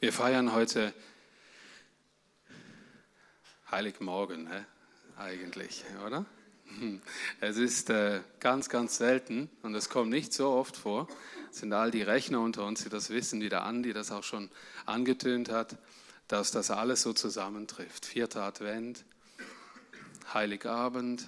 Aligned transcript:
Wir 0.00 0.12
feiern 0.12 0.52
heute 0.52 0.94
Heiligmorgen, 3.68 4.44
ne? 4.44 4.64
eigentlich, 5.16 5.82
oder? 6.06 6.24
Es 7.40 7.56
ist 7.56 7.90
äh, 7.90 8.20
ganz, 8.38 8.68
ganz 8.68 8.96
selten 8.96 9.50
und 9.62 9.74
es 9.74 9.88
kommt 9.88 10.10
nicht 10.10 10.32
so 10.32 10.50
oft 10.50 10.76
vor. 10.76 11.08
Es 11.50 11.58
sind 11.58 11.72
all 11.72 11.90
die 11.90 12.02
Rechner 12.02 12.40
unter 12.40 12.64
uns, 12.64 12.84
die 12.84 12.90
das 12.90 13.10
wissen, 13.10 13.40
wie 13.40 13.48
der 13.48 13.64
Andi 13.64 13.92
das 13.92 14.12
auch 14.12 14.22
schon 14.22 14.50
angetönt 14.86 15.50
hat, 15.50 15.76
dass 16.28 16.52
das 16.52 16.70
alles 16.70 17.02
so 17.02 17.12
zusammentrifft. 17.12 18.06
Vierter 18.06 18.42
Advent, 18.44 19.04
Heiligabend 20.32 21.26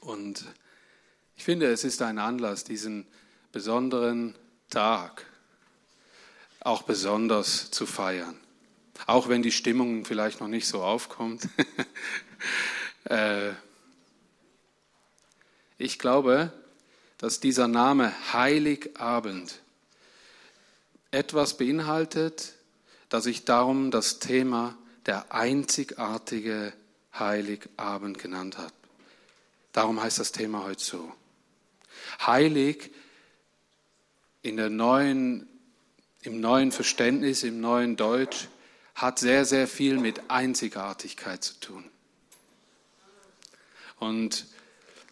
und 0.00 0.46
ich 1.36 1.44
finde, 1.44 1.66
es 1.66 1.84
ist 1.84 2.00
ein 2.00 2.18
Anlass, 2.18 2.64
diesen 2.64 3.06
besonderen 3.52 4.34
Tag 4.70 5.26
auch 6.64 6.82
besonders 6.82 7.70
zu 7.70 7.86
feiern. 7.86 8.36
Auch 9.06 9.28
wenn 9.28 9.42
die 9.42 9.52
Stimmung 9.52 10.04
vielleicht 10.04 10.40
noch 10.40 10.48
nicht 10.48 10.66
so 10.66 10.82
aufkommt. 10.82 11.48
Äh, 13.10 13.52
ich 15.76 15.98
glaube, 15.98 16.50
dass 17.18 17.38
dieser 17.38 17.68
Name 17.68 18.14
Heiligabend 18.32 19.60
etwas 21.10 21.58
beinhaltet, 21.58 22.54
dass 23.10 23.26
ich 23.26 23.44
darum 23.44 23.90
das 23.90 24.20
Thema 24.20 24.78
der 25.04 25.34
einzigartige 25.34 26.72
Heiligabend 27.12 28.18
genannt 28.18 28.56
habe. 28.56 28.72
Darum 29.72 30.02
heißt 30.02 30.18
das 30.18 30.32
Thema 30.32 30.64
heute 30.64 30.82
so. 30.82 31.12
Heilig 32.26 32.90
in 34.40 34.56
der 34.56 34.70
neuen 34.70 35.46
im 36.24 36.40
neuen 36.40 36.72
Verständnis, 36.72 37.42
im 37.42 37.60
neuen 37.60 37.96
Deutsch, 37.96 38.48
hat 38.94 39.18
sehr, 39.18 39.44
sehr 39.44 39.68
viel 39.68 39.98
mit 39.98 40.30
Einzigartigkeit 40.30 41.42
zu 41.42 41.58
tun. 41.60 41.84
Und 43.98 44.46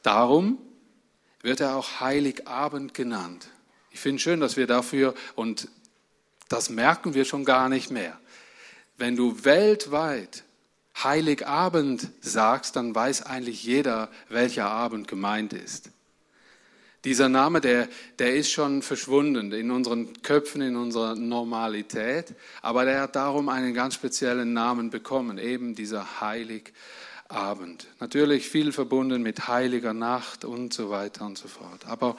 darum 0.03 0.59
wird 1.43 1.61
er 1.61 1.77
auch 1.77 2.01
Heiligabend 2.01 2.95
genannt. 2.95 3.49
Ich 3.91 4.01
finde 4.01 4.21
schön, 4.21 4.41
dass 4.41 4.57
wir 4.57 4.67
dafür, 4.67 5.15
und 5.35 5.69
das 6.49 6.71
merken 6.71 7.15
wir 7.15 7.25
schon 7.25 7.45
gar 7.45 7.69
nicht 7.69 7.91
mehr, 7.91 8.19
wenn 8.97 9.17
du 9.17 9.45
weltweit 9.45 10.45
Heiligabend 11.03 12.09
sagst, 12.21 12.77
dann 12.77 12.95
weiß 12.95 13.23
eigentlich 13.23 13.65
jeder, 13.65 14.11
welcher 14.29 14.71
Abend 14.71 15.09
gemeint 15.09 15.53
ist. 15.53 15.91
Dieser 17.05 17.29
Name, 17.29 17.61
der, 17.61 17.89
der 18.21 18.37
ist 18.37 18.53
schon 18.53 18.81
verschwunden 18.81 19.51
in 19.51 19.73
unseren 19.73 20.23
Köpfen, 20.23 20.63
in 20.63 20.77
unserer 20.77 21.17
Normalität, 21.17 22.35
aber 22.61 22.85
der 22.85 23.01
hat 23.01 23.17
darum 23.17 23.49
einen 23.49 23.75
ganz 23.75 23.95
speziellen 23.95 24.53
Namen 24.53 24.91
bekommen, 24.91 25.39
eben 25.39 25.75
dieser 25.75 26.21
Heiligabend. 26.21 27.89
Natürlich 27.99 28.49
viel 28.49 28.71
verbunden 28.71 29.23
mit 29.23 29.49
heiliger 29.49 29.95
Nacht 29.95 30.45
und 30.45 30.73
so 30.73 30.91
weiter 30.91 31.27
und 31.27 31.37
so 31.37 31.49
fort. 31.49 31.87
Aber 31.87 32.17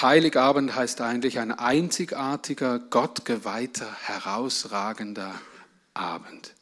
Heiligabend 0.00 0.74
heißt 0.74 1.02
eigentlich 1.02 1.38
ein 1.40 1.52
einzigartiger, 1.52 2.78
gottgeweihter, 2.78 3.92
herausragender 4.06 5.34
Abend. 5.92 6.54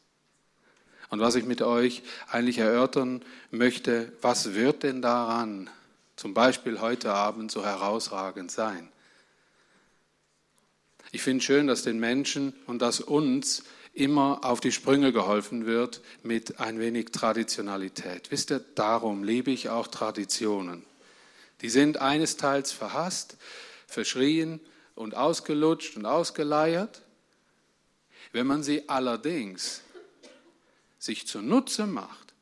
Und 1.09 1.19
was 1.19 1.35
ich 1.35 1.45
mit 1.45 1.61
euch 1.61 2.03
eigentlich 2.27 2.59
erörtern 2.59 3.23
möchte, 3.51 4.11
was 4.21 4.53
wird 4.53 4.83
denn 4.83 5.01
daran 5.01 5.69
zum 6.15 6.33
Beispiel 6.33 6.81
heute 6.81 7.13
Abend 7.13 7.51
so 7.51 7.65
herausragend 7.65 8.51
sein? 8.51 8.89
Ich 11.11 11.23
finde 11.23 11.43
schön, 11.43 11.65
dass 11.65 11.81
den 11.81 11.99
Menschen 11.99 12.53
und 12.67 12.81
dass 12.81 12.99
uns 12.99 13.63
immer 13.93 14.41
auf 14.43 14.59
die 14.59 14.71
Sprünge 14.71 15.11
geholfen 15.11 15.65
wird 15.65 16.01
mit 16.21 16.59
ein 16.59 16.79
wenig 16.79 17.11
Traditionalität. 17.11 18.29
Wisst 18.29 18.51
ihr, 18.51 18.63
darum 18.75 19.23
liebe 19.23 19.49
ich 19.49 19.69
auch 19.69 19.87
Traditionen. 19.87 20.85
Die 21.61 21.69
sind 21.69 21.97
eines 21.97 22.37
Teils 22.37 22.71
verhasst, 22.71 23.37
verschrien 23.87 24.59
und 24.93 25.15
ausgelutscht 25.15 25.97
und 25.97 26.05
ausgeleiert. 26.05 27.01
Wenn 28.31 28.45
man 28.45 28.61
sie 28.61 28.87
allerdings 28.87 29.81
sich 30.99 31.25
zunutze 31.25 31.87
macht, 31.87 32.33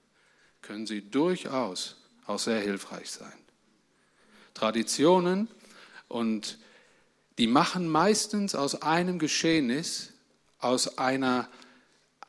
können 0.62 0.85
sie 0.88 1.01
durchaus 1.01 1.95
auch 2.25 2.40
sehr 2.40 2.59
hilfreich 2.59 3.09
sein. 3.12 3.31
Traditionen 4.53 5.47
und 6.07 6.57
die 7.38 7.47
machen 7.47 7.88
meistens 7.88 8.56
aus 8.56 8.81
einem 8.81 9.19
Geschehnis, 9.19 10.13
aus, 10.59 10.97
einer, 10.97 11.47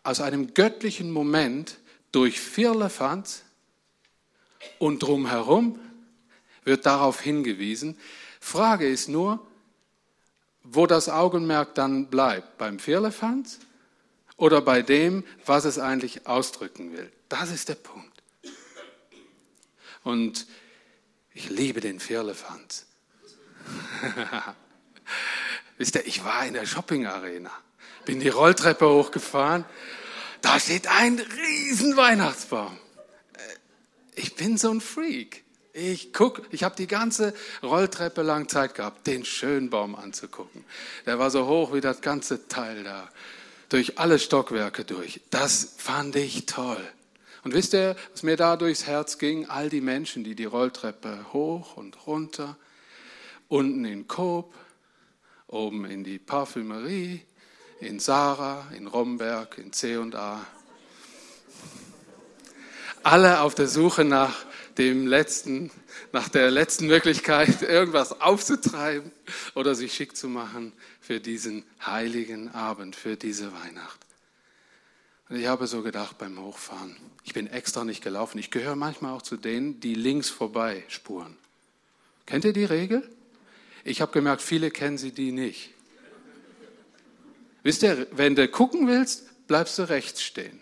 aus 0.02 0.20
einem 0.20 0.52
göttlichen 0.54 1.10
Moment 1.10 1.78
durch 2.12 2.40
Firlefanz 2.40 3.42
und 4.78 5.02
drumherum 5.02 5.78
wird 6.64 6.84
darauf 6.84 7.20
hingewiesen. 7.20 7.96
Frage 8.40 8.86
ist 8.86 9.08
nur, 9.08 9.44
wo 10.62 10.86
das 10.86 11.08
Augenmerk 11.08 11.74
dann 11.74 12.08
bleibt, 12.08 12.58
beim 12.58 12.78
Firlefanz 12.78 13.58
oder 14.38 14.62
bei 14.62 14.81
dem, 14.81 15.25
was 15.44 15.66
es 15.66 15.78
eigentlich 15.78 16.26
ausdrücken 16.26 16.97
will. 16.97 17.12
Das 17.28 17.50
ist 17.50 17.69
der 17.69 17.75
Punkt. 17.75 18.22
Und 20.04 20.47
ich 21.34 21.50
liebe 21.50 21.81
den 21.81 22.00
Firlefanz. 22.00 22.87
Wisst 25.76 25.97
ihr, 25.97 26.06
ich 26.06 26.25
war 26.25 26.47
in 26.47 26.54
der 26.54 26.65
Shopping-Arena, 26.65 27.50
bin 28.06 28.21
die 28.21 28.31
Rolltreppe 28.31 28.88
hochgefahren, 28.88 29.65
da 30.41 30.59
steht 30.59 30.87
ein 30.87 31.19
riesen 31.19 31.97
Weihnachtsbaum. 31.97 32.78
Äh, 33.34 33.41
ich 34.15 34.37
bin 34.37 34.56
so 34.56 34.70
ein 34.70 34.81
Freak. 34.81 35.44
Ich 35.72 36.12
guck, 36.12 36.43
ich 36.50 36.65
habe 36.65 36.75
die 36.76 36.87
ganze 36.87 37.34
Rolltreppe 37.62 38.22
lang 38.22 38.49
Zeit 38.49 38.75
gehabt, 38.75 39.06
den 39.06 39.25
schönen 39.25 39.69
Baum 39.70 39.94
anzugucken. 39.94 40.65
Der 41.06 41.19
war 41.19 41.31
so 41.31 41.47
hoch 41.47 41.72
wie 41.72 41.81
das 41.81 42.00
ganze 42.00 42.49
Teil 42.49 42.82
da 42.84 43.09
durch 43.68 43.98
alle 43.98 44.18
Stockwerke 44.18 44.84
durch. 44.84 45.20
Das 45.30 45.74
fand 45.76 46.16
ich 46.16 46.46
toll. 46.46 46.82
Und 47.44 47.54
wisst 47.54 47.72
ihr, 47.74 47.96
was 48.12 48.22
mir 48.22 48.36
da 48.36 48.56
durchs 48.56 48.86
Herz 48.86 49.18
ging? 49.18 49.46
All 49.46 49.68
die 49.70 49.80
Menschen, 49.80 50.24
die 50.24 50.34
die 50.34 50.44
Rolltreppe 50.44 51.32
hoch 51.32 51.76
und 51.76 52.06
runter, 52.06 52.56
unten 53.48 53.84
in 53.84 54.08
Coop, 54.08 54.52
oben 55.46 55.84
in 55.84 56.04
die 56.04 56.18
Parfümerie, 56.18 57.22
in 57.80 58.00
Sarah, 58.00 58.66
in 58.76 58.86
Romberg, 58.86 59.58
in 59.58 59.72
C&A. 59.72 60.46
Alle 63.02 63.40
auf 63.40 63.54
der 63.54 63.68
Suche 63.68 64.04
nach 64.04 64.44
dem 64.76 65.06
letzten, 65.06 65.70
nach 66.12 66.28
der 66.28 66.50
letzten 66.50 66.86
Möglichkeit, 66.86 67.62
irgendwas 67.69 68.20
aufzutreiben 68.20 69.12
oder 69.54 69.75
sich 69.75 69.94
schick 69.94 70.16
zu 70.16 70.28
machen 70.28 70.72
für 71.00 71.20
diesen 71.20 71.64
heiligen 71.84 72.50
Abend, 72.54 72.97
für 72.97 73.16
diese 73.16 73.53
Weihnacht. 73.53 74.00
Und 75.28 75.37
ich 75.37 75.47
habe 75.47 75.66
so 75.66 75.82
gedacht 75.82 76.19
beim 76.19 76.41
Hochfahren, 76.41 76.97
ich 77.25 77.34
bin 77.34 77.47
extra 77.47 77.84
nicht 77.84 78.03
gelaufen. 78.03 78.38
Ich 78.38 78.50
gehöre 78.50 78.76
manchmal 78.76 79.12
auch 79.12 79.22
zu 79.22 79.37
denen, 79.37 79.81
die 79.81 79.94
links 79.94 80.31
vorbei 80.31 80.84
spuren. 80.88 81.37
Kennt 82.25 82.44
ihr 82.44 82.54
die 82.54 82.64
Regel? 82.64 83.06
Ich 83.84 84.00
habe 84.00 84.12
gemerkt, 84.12 84.42
viele 84.42 84.70
kennen 84.70 84.98
sie 84.98 85.12
die 85.12 85.32
nicht. 85.32 85.70
Wisst 87.62 87.82
ihr, 87.82 88.06
wenn 88.12 88.34
du 88.34 88.48
gucken 88.48 88.87
willst, 88.87 89.47
bleibst 89.47 89.78
du 89.78 89.82
rechts 89.88 90.22
stehen. 90.22 90.60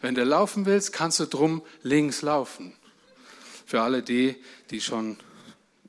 Wenn 0.00 0.14
du 0.14 0.22
laufen 0.22 0.66
willst, 0.66 0.92
kannst 0.92 1.18
du 1.18 1.26
drum 1.26 1.62
links 1.82 2.22
laufen. 2.22 2.74
Für 3.74 3.82
alle 3.82 4.04
die, 4.04 4.36
die 4.70 4.80
schon, 4.80 5.18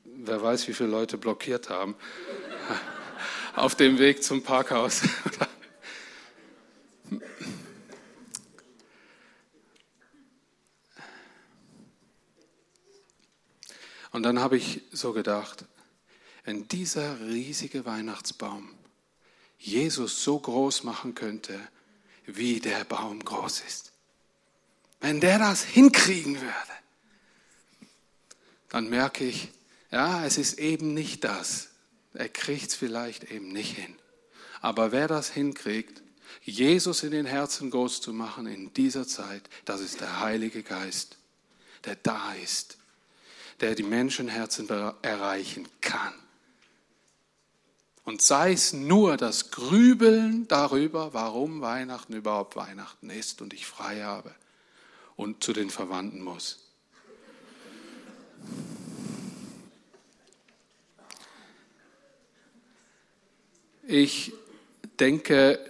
wer 0.02 0.42
weiß, 0.42 0.66
wie 0.66 0.74
viele 0.74 0.88
Leute 0.88 1.18
blockiert 1.18 1.70
haben, 1.70 1.94
auf 3.54 3.76
dem 3.76 4.00
Weg 4.00 4.24
zum 4.24 4.42
Parkhaus. 4.42 5.02
Und 14.10 14.24
dann 14.24 14.40
habe 14.40 14.56
ich 14.56 14.82
so 14.90 15.12
gedacht, 15.12 15.64
wenn 16.42 16.66
dieser 16.66 17.20
riesige 17.20 17.86
Weihnachtsbaum 17.86 18.74
Jesus 19.60 20.24
so 20.24 20.40
groß 20.40 20.82
machen 20.82 21.14
könnte, 21.14 21.56
wie 22.24 22.58
der 22.58 22.82
Baum 22.82 23.24
groß 23.24 23.60
ist, 23.60 23.92
wenn 25.00 25.20
der 25.20 25.38
das 25.38 25.62
hinkriegen 25.62 26.34
würde, 26.40 26.76
dann 28.68 28.88
merke 28.88 29.24
ich, 29.24 29.48
ja, 29.90 30.24
es 30.24 30.38
ist 30.38 30.58
eben 30.58 30.94
nicht 30.94 31.24
das. 31.24 31.68
Er 32.14 32.28
kriegt 32.28 32.68
es 32.68 32.74
vielleicht 32.74 33.30
eben 33.30 33.48
nicht 33.48 33.76
hin. 33.76 33.94
Aber 34.60 34.92
wer 34.92 35.08
das 35.08 35.30
hinkriegt, 35.30 36.02
Jesus 36.42 37.02
in 37.02 37.10
den 37.10 37.26
Herzen 37.26 37.70
groß 37.70 38.00
zu 38.00 38.12
machen 38.12 38.46
in 38.46 38.72
dieser 38.74 39.06
Zeit, 39.06 39.48
das 39.64 39.80
ist 39.80 40.00
der 40.00 40.20
Heilige 40.20 40.62
Geist, 40.62 41.18
der 41.84 41.96
da 41.96 42.34
ist, 42.34 42.78
der 43.60 43.74
die 43.74 43.82
Menschenherzen 43.82 44.68
erreichen 45.02 45.68
kann. 45.80 46.14
Und 48.04 48.22
sei 48.22 48.52
es 48.52 48.72
nur 48.72 49.16
das 49.16 49.50
Grübeln 49.50 50.46
darüber, 50.46 51.12
warum 51.12 51.60
Weihnachten 51.60 52.12
überhaupt 52.12 52.54
Weihnachten 52.54 53.10
ist 53.10 53.42
und 53.42 53.52
ich 53.52 53.66
frei 53.66 54.02
habe 54.02 54.32
und 55.16 55.42
zu 55.42 55.52
den 55.52 55.70
Verwandten 55.70 56.22
muss. 56.22 56.65
Ich 63.86 64.32
denke, 64.98 65.60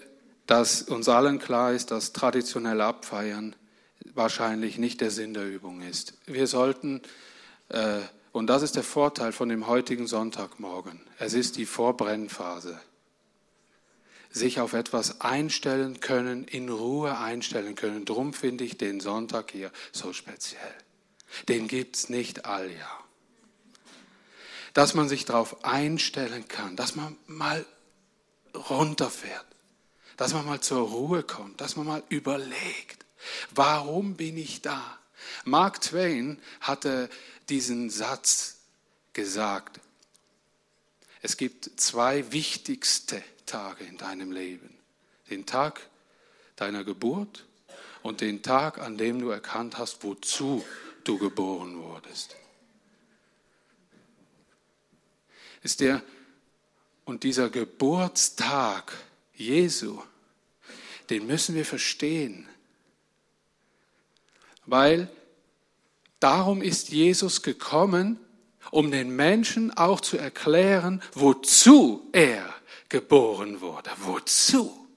dass 0.47 0.83
uns 0.83 1.09
allen 1.09 1.39
klar 1.39 1.73
ist, 1.73 1.91
dass 1.91 2.13
traditionell 2.13 2.81
Abfeiern 2.81 3.55
wahrscheinlich 4.15 4.79
nicht 4.79 5.01
der 5.01 5.11
Sinn 5.11 5.35
der 5.35 5.47
Übung 5.47 5.83
ist. 5.83 6.15
Wir 6.27 6.47
sollten 6.47 7.03
äh, 7.69 8.01
und 8.37 8.49
das 8.49 8.61
ist 8.61 8.77
der 8.77 8.83
Vorteil 8.83 9.33
von 9.33 9.49
dem 9.49 9.67
heutigen 9.67 10.07
Sonntagmorgen. 10.07 11.01
Es 11.19 11.33
ist 11.33 11.57
die 11.57 11.65
Vorbrennphase. 11.65 12.79
Sich 14.29 14.61
auf 14.61 14.75
etwas 14.75 15.23
einstellen 15.23 16.01
können, 16.01 16.45
in 16.45 16.69
Ruhe 16.69 17.17
einstellen 17.17 17.77
können. 17.77 18.05
Drum 18.05 18.35
finde 18.35 18.65
ich 18.65 18.77
den 18.77 19.01
Sonntag 19.01 19.53
hier 19.53 19.71
so 19.91 20.13
speziell. 20.13 20.75
Den 21.49 21.69
gibt 21.69 21.97
es 21.97 22.09
nicht 22.09 22.45
all 22.45 22.71
Jahr. 22.71 23.05
Dass 24.75 24.95
man 24.95 25.09
sich 25.09 25.25
darauf 25.25 25.65
einstellen 25.65 26.49
kann, 26.49 26.77
dass 26.77 26.97
man 26.97 27.17
mal 27.27 27.65
runterfährt, 28.55 29.47
dass 30.17 30.33
man 30.33 30.47
mal 30.47 30.61
zur 30.61 30.89
Ruhe 30.89 31.23
kommt, 31.23 31.61
dass 31.61 31.77
man 31.77 31.87
mal 31.87 32.03
überlegt, 32.09 33.05
warum 33.55 34.15
bin 34.15 34.37
ich 34.37 34.63
da? 34.63 34.99
Mark 35.45 35.81
Twain 35.81 36.41
hatte 36.61 37.09
diesen 37.49 37.91
Satz 37.91 38.59
gesagt. 39.13 39.81
Es 41.23 41.37
gibt 41.37 41.71
zwei 41.77 42.33
wichtigste 42.33 43.23
Tage 43.47 43.85
in 43.85 43.97
deinem 43.97 44.33
Leben. 44.33 44.77
Den 45.31 45.47
Tag 45.47 45.81
deiner 46.57 46.85
Geburt 46.85 47.45
und 48.03 48.21
den 48.21 48.43
Tag, 48.43 48.79
an 48.79 48.97
dem 48.97 49.21
du 49.21 49.31
erkannt 49.31 49.79
hast, 49.79 50.05
wozu 50.05 50.65
du 51.09 51.19
geboren 51.19 51.77
wurdest. 51.83 52.37
Ist 55.63 55.81
der 55.81 56.03
und 57.05 57.23
dieser 57.23 57.51
Geburtstag 57.51 58.93
Jesu, 59.35 60.03
den 61.11 61.27
müssen 61.27 61.55
wir 61.55 61.65
verstehen, 61.65 62.49
weil 64.65 65.11
Darum 66.21 66.63
ist 66.63 66.91
Jesus 66.91 67.43
gekommen, 67.43 68.19
um 68.71 68.91
den 68.91 69.15
Menschen 69.15 69.77
auch 69.77 70.01
zu 70.01 70.17
erklären, 70.17 71.03
wozu 71.13 72.09
er 72.13 72.53
geboren 72.89 73.61
wurde. 73.61 73.91
Wozu? 73.99 74.89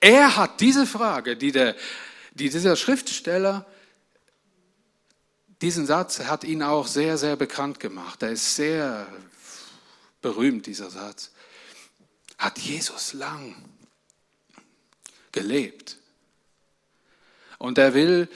Er 0.00 0.36
hat 0.36 0.60
diese 0.60 0.86
Frage, 0.86 1.36
die, 1.36 1.52
der, 1.52 1.74
die 2.34 2.50
dieser 2.50 2.76
Schriftsteller, 2.76 3.66
diesen 5.62 5.86
Satz 5.86 6.20
hat 6.20 6.44
ihn 6.44 6.62
auch 6.62 6.86
sehr, 6.86 7.18
sehr 7.18 7.36
bekannt 7.36 7.80
gemacht. 7.80 8.22
Er 8.22 8.30
ist 8.30 8.54
sehr 8.54 9.06
berühmt, 10.22 10.66
dieser 10.66 10.90
Satz. 10.90 11.32
Hat 12.38 12.58
Jesus 12.58 13.12
lang 13.12 13.56
gelebt. 15.32 15.96
Und 17.58 17.78
er 17.78 17.94
will 17.94 18.28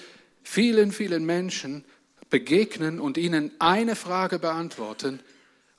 vielen, 0.43 0.91
vielen 0.93 1.25
Menschen 1.25 1.85
begegnen 2.29 2.99
und 2.99 3.19
ihnen 3.19 3.53
eine 3.61 3.95
Frage 3.95 4.39
beantworten 4.39 5.21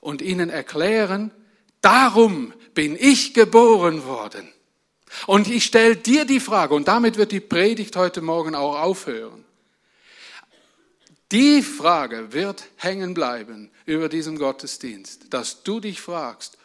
und 0.00 0.22
ihnen 0.22 0.48
erklären, 0.48 1.30
darum 1.80 2.54
bin 2.72 2.96
ich 2.98 3.34
geboren 3.34 4.04
worden. 4.04 4.48
Und 5.26 5.48
ich 5.48 5.64
stelle 5.64 5.96
dir 5.96 6.24
die 6.24 6.40
Frage, 6.40 6.74
und 6.74 6.88
damit 6.88 7.16
wird 7.16 7.32
die 7.32 7.40
Predigt 7.40 7.96
heute 7.96 8.20
Morgen 8.20 8.54
auch 8.54 8.80
aufhören. 8.80 9.43
Die 11.34 11.62
Frage 11.62 12.32
wird 12.32 12.62
hängen 12.76 13.12
bleiben 13.12 13.68
über 13.86 14.08
diesen 14.08 14.38
Gottesdienst, 14.38 15.34
dass 15.34 15.64
du 15.64 15.80
dich 15.80 16.00
fragst, 16.00 16.58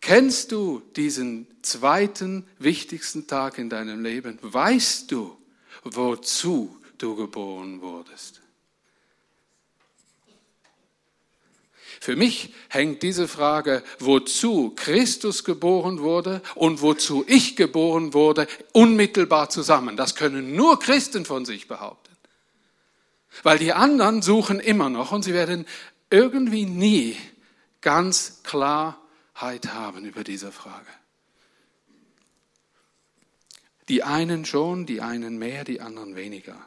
kennst 0.00 0.52
du 0.52 0.82
diesen 0.94 1.48
zweiten 1.62 2.46
wichtigsten 2.60 3.26
Tag 3.26 3.58
in 3.58 3.68
deinem 3.68 4.04
Leben? 4.04 4.38
Weißt 4.40 5.10
du, 5.10 5.36
wozu 5.82 6.78
du 6.98 7.16
geboren 7.16 7.82
wurdest. 7.82 8.40
Für 12.00 12.14
mich 12.14 12.54
hängt 12.68 13.02
diese 13.02 13.26
Frage, 13.26 13.82
wozu 13.98 14.74
Christus 14.76 15.42
geboren 15.42 15.98
wurde 15.98 16.40
und 16.54 16.82
wozu 16.82 17.24
ich 17.26 17.56
geboren 17.56 18.14
wurde, 18.14 18.46
unmittelbar 18.70 19.50
zusammen. 19.50 19.96
Das 19.96 20.14
können 20.14 20.54
nur 20.54 20.78
Christen 20.78 21.24
von 21.24 21.44
sich 21.44 21.66
behaupten. 21.66 22.15
Weil 23.42 23.58
die 23.58 23.72
anderen 23.72 24.22
suchen 24.22 24.60
immer 24.60 24.88
noch 24.88 25.12
und 25.12 25.22
sie 25.22 25.34
werden 25.34 25.66
irgendwie 26.10 26.64
nie 26.66 27.16
ganz 27.80 28.42
Klarheit 28.42 29.72
haben 29.72 30.04
über 30.04 30.24
diese 30.24 30.52
Frage. 30.52 30.86
Die 33.88 34.02
einen 34.02 34.44
schon, 34.44 34.86
die 34.86 35.00
einen 35.00 35.38
mehr, 35.38 35.64
die 35.64 35.80
anderen 35.80 36.16
weniger. 36.16 36.58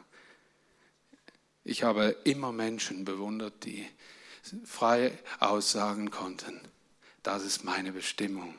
Ich 1.64 1.82
habe 1.82 2.16
immer 2.24 2.52
Menschen 2.52 3.04
bewundert, 3.04 3.64
die 3.64 3.86
frei 4.64 5.12
aussagen 5.38 6.10
konnten, 6.10 6.60
das 7.22 7.44
ist 7.44 7.64
meine 7.64 7.92
Bestimmung. 7.92 8.54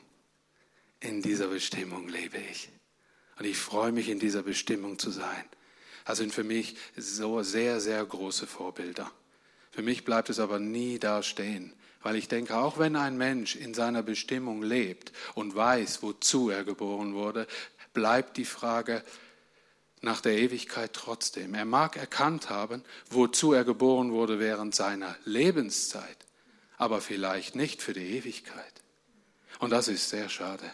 In 1.00 1.20
dieser 1.20 1.48
Bestimmung 1.48 2.08
lebe 2.08 2.38
ich. 2.38 2.68
Und 3.38 3.44
ich 3.44 3.58
freue 3.58 3.90
mich, 3.90 4.08
in 4.08 4.20
dieser 4.20 4.42
Bestimmung 4.44 5.00
zu 5.00 5.10
sein. 5.10 5.44
Das 6.04 6.18
sind 6.18 6.34
für 6.34 6.44
mich 6.44 6.76
so 6.96 7.42
sehr, 7.42 7.80
sehr 7.80 8.04
große 8.04 8.46
Vorbilder. 8.46 9.10
Für 9.70 9.82
mich 9.82 10.04
bleibt 10.04 10.30
es 10.30 10.38
aber 10.38 10.58
nie 10.58 10.98
da 10.98 11.22
stehen, 11.22 11.72
weil 12.02 12.16
ich 12.16 12.28
denke, 12.28 12.56
auch 12.56 12.78
wenn 12.78 12.96
ein 12.96 13.16
Mensch 13.16 13.56
in 13.56 13.74
seiner 13.74 14.02
Bestimmung 14.02 14.62
lebt 14.62 15.12
und 15.34 15.54
weiß, 15.54 16.02
wozu 16.02 16.50
er 16.50 16.64
geboren 16.64 17.14
wurde, 17.14 17.46
bleibt 17.94 18.36
die 18.36 18.44
Frage, 18.44 19.02
nach 20.02 20.20
der 20.20 20.36
Ewigkeit 20.36 20.92
trotzdem. 20.92 21.54
Er 21.54 21.64
mag 21.64 21.96
erkannt 21.96 22.50
haben, 22.50 22.84
wozu 23.08 23.52
er 23.52 23.64
geboren 23.64 24.12
wurde 24.12 24.38
während 24.38 24.74
seiner 24.74 25.16
Lebenszeit, 25.24 26.18
aber 26.76 27.00
vielleicht 27.00 27.54
nicht 27.54 27.80
für 27.80 27.92
die 27.92 28.16
Ewigkeit. 28.16 28.82
Und 29.60 29.70
das 29.70 29.88
ist 29.88 30.10
sehr 30.10 30.28
schade. 30.28 30.68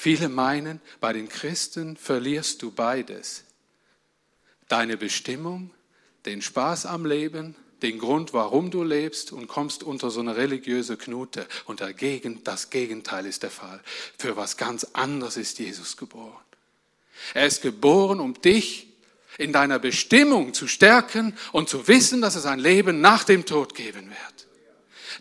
Viele 0.00 0.28
meinen, 0.28 0.80
bei 1.00 1.12
den 1.12 1.28
Christen 1.28 1.96
verlierst 1.96 2.62
du 2.62 2.70
beides. 2.70 3.42
Deine 4.68 4.96
Bestimmung, 4.96 5.72
den 6.24 6.40
Spaß 6.40 6.86
am 6.86 7.04
Leben, 7.04 7.56
den 7.82 7.98
Grund, 7.98 8.32
warum 8.32 8.70
du 8.70 8.84
lebst 8.84 9.32
und 9.32 9.48
kommst 9.48 9.82
unter 9.82 10.10
so 10.10 10.20
eine 10.20 10.36
religiöse 10.36 10.96
Knute. 10.96 11.48
Und 11.64 11.80
dagegen, 11.80 12.44
das 12.44 12.70
Gegenteil 12.70 13.26
ist 13.26 13.42
der 13.42 13.50
Fall. 13.50 13.80
Für 14.16 14.36
was 14.36 14.56
ganz 14.56 14.84
anderes 14.92 15.36
ist 15.36 15.58
Jesus 15.58 15.96
geboren. 15.96 16.44
Er 17.34 17.48
ist 17.48 17.60
geboren, 17.60 18.20
um 18.20 18.40
dich 18.40 18.86
in 19.36 19.52
deiner 19.52 19.80
Bestimmung 19.80 20.54
zu 20.54 20.68
stärken 20.68 21.36
und 21.50 21.68
zu 21.68 21.88
wissen, 21.88 22.20
dass 22.20 22.36
es 22.36 22.46
ein 22.46 22.60
Leben 22.60 23.00
nach 23.00 23.24
dem 23.24 23.44
Tod 23.44 23.74
geben 23.74 24.10
wird. 24.10 24.47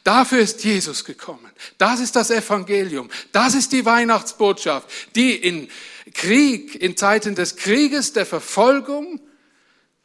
Dafür 0.03 0.39
ist 0.39 0.63
Jesus 0.63 1.06
gekommen. 1.06 1.51
Das 1.77 2.00
ist 2.00 2.15
das 2.15 2.29
Evangelium. 2.29 3.10
Das 3.32 3.56
ist 3.56 3.72
die 3.72 3.86
Weihnachtsbotschaft, 3.86 4.88
die 5.15 5.36
in 5.36 5.70
Krieg, 6.13 6.75
in 6.75 6.98
Zeiten 6.98 7.36
des 7.36 7.56
Krieges, 7.56 8.13
der 8.13 8.25
Verfolgung, 8.25 9.20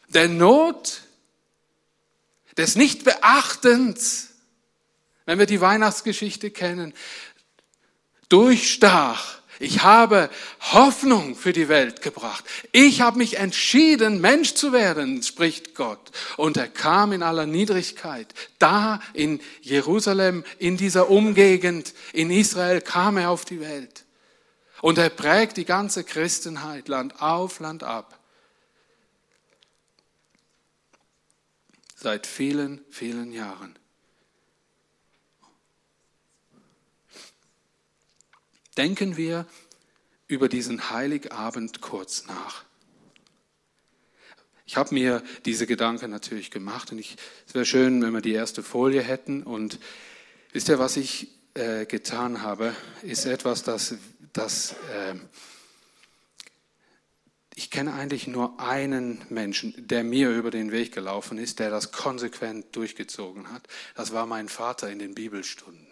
der 0.08 0.28
Not, 0.28 1.02
des 2.56 2.76
Nichtbeachtens, 2.76 4.30
wenn 5.24 5.38
wir 5.38 5.46
die 5.46 5.60
Weihnachtsgeschichte 5.60 6.50
kennen, 6.50 6.92
durchstach 8.28 9.41
ich 9.62 9.84
habe 9.84 10.28
Hoffnung 10.72 11.36
für 11.36 11.52
die 11.52 11.68
Welt 11.68 12.02
gebracht. 12.02 12.44
Ich 12.72 13.00
habe 13.00 13.18
mich 13.18 13.38
entschieden, 13.38 14.20
Mensch 14.20 14.54
zu 14.54 14.72
werden, 14.72 15.22
spricht 15.22 15.76
Gott. 15.76 16.10
Und 16.36 16.56
er 16.56 16.66
kam 16.66 17.12
in 17.12 17.22
aller 17.22 17.46
Niedrigkeit. 17.46 18.34
Da 18.58 19.00
in 19.14 19.40
Jerusalem, 19.60 20.44
in 20.58 20.76
dieser 20.76 21.10
Umgegend, 21.10 21.94
in 22.12 22.32
Israel 22.32 22.80
kam 22.80 23.16
er 23.16 23.30
auf 23.30 23.44
die 23.44 23.60
Welt. 23.60 24.04
Und 24.80 24.98
er 24.98 25.10
prägt 25.10 25.56
die 25.56 25.64
ganze 25.64 26.02
Christenheit, 26.02 26.88
Land 26.88 27.22
auf, 27.22 27.60
Land 27.60 27.84
ab. 27.84 28.18
Seit 31.94 32.26
vielen, 32.26 32.80
vielen 32.90 33.30
Jahren. 33.30 33.78
Denken 38.76 39.16
wir 39.16 39.46
über 40.28 40.48
diesen 40.48 40.90
Heiligabend 40.90 41.80
kurz 41.80 42.26
nach. 42.26 42.64
Ich 44.64 44.76
habe 44.76 44.94
mir 44.94 45.22
diese 45.44 45.66
Gedanken 45.66 46.10
natürlich 46.10 46.50
gemacht 46.50 46.92
und 46.92 46.98
ich, 46.98 47.16
es 47.46 47.54
wäre 47.54 47.66
schön, 47.66 48.00
wenn 48.02 48.12
wir 48.12 48.22
die 48.22 48.32
erste 48.32 48.62
Folie 48.62 49.02
hätten 49.02 49.42
und 49.42 49.78
Wisst 50.52 50.68
ihr, 50.68 50.78
was 50.78 50.98
ich 50.98 51.28
äh, 51.54 51.86
getan 51.86 52.42
habe, 52.42 52.76
ist 53.02 53.24
etwas, 53.24 53.62
das, 53.62 53.94
das 54.34 54.72
äh, 54.92 55.14
ich 57.54 57.70
kenne 57.70 57.94
eigentlich 57.94 58.26
nur 58.26 58.60
einen 58.60 59.24
Menschen, 59.30 59.74
der 59.88 60.04
mir 60.04 60.30
über 60.30 60.50
den 60.50 60.72
Weg 60.72 60.92
gelaufen 60.92 61.38
ist, 61.38 61.58
der 61.58 61.70
das 61.70 61.90
konsequent 61.90 62.76
durchgezogen 62.76 63.50
hat. 63.50 63.66
Das 63.94 64.12
war 64.12 64.26
mein 64.26 64.50
Vater 64.50 64.90
in 64.90 64.98
den 64.98 65.14
Bibelstunden. 65.14 65.86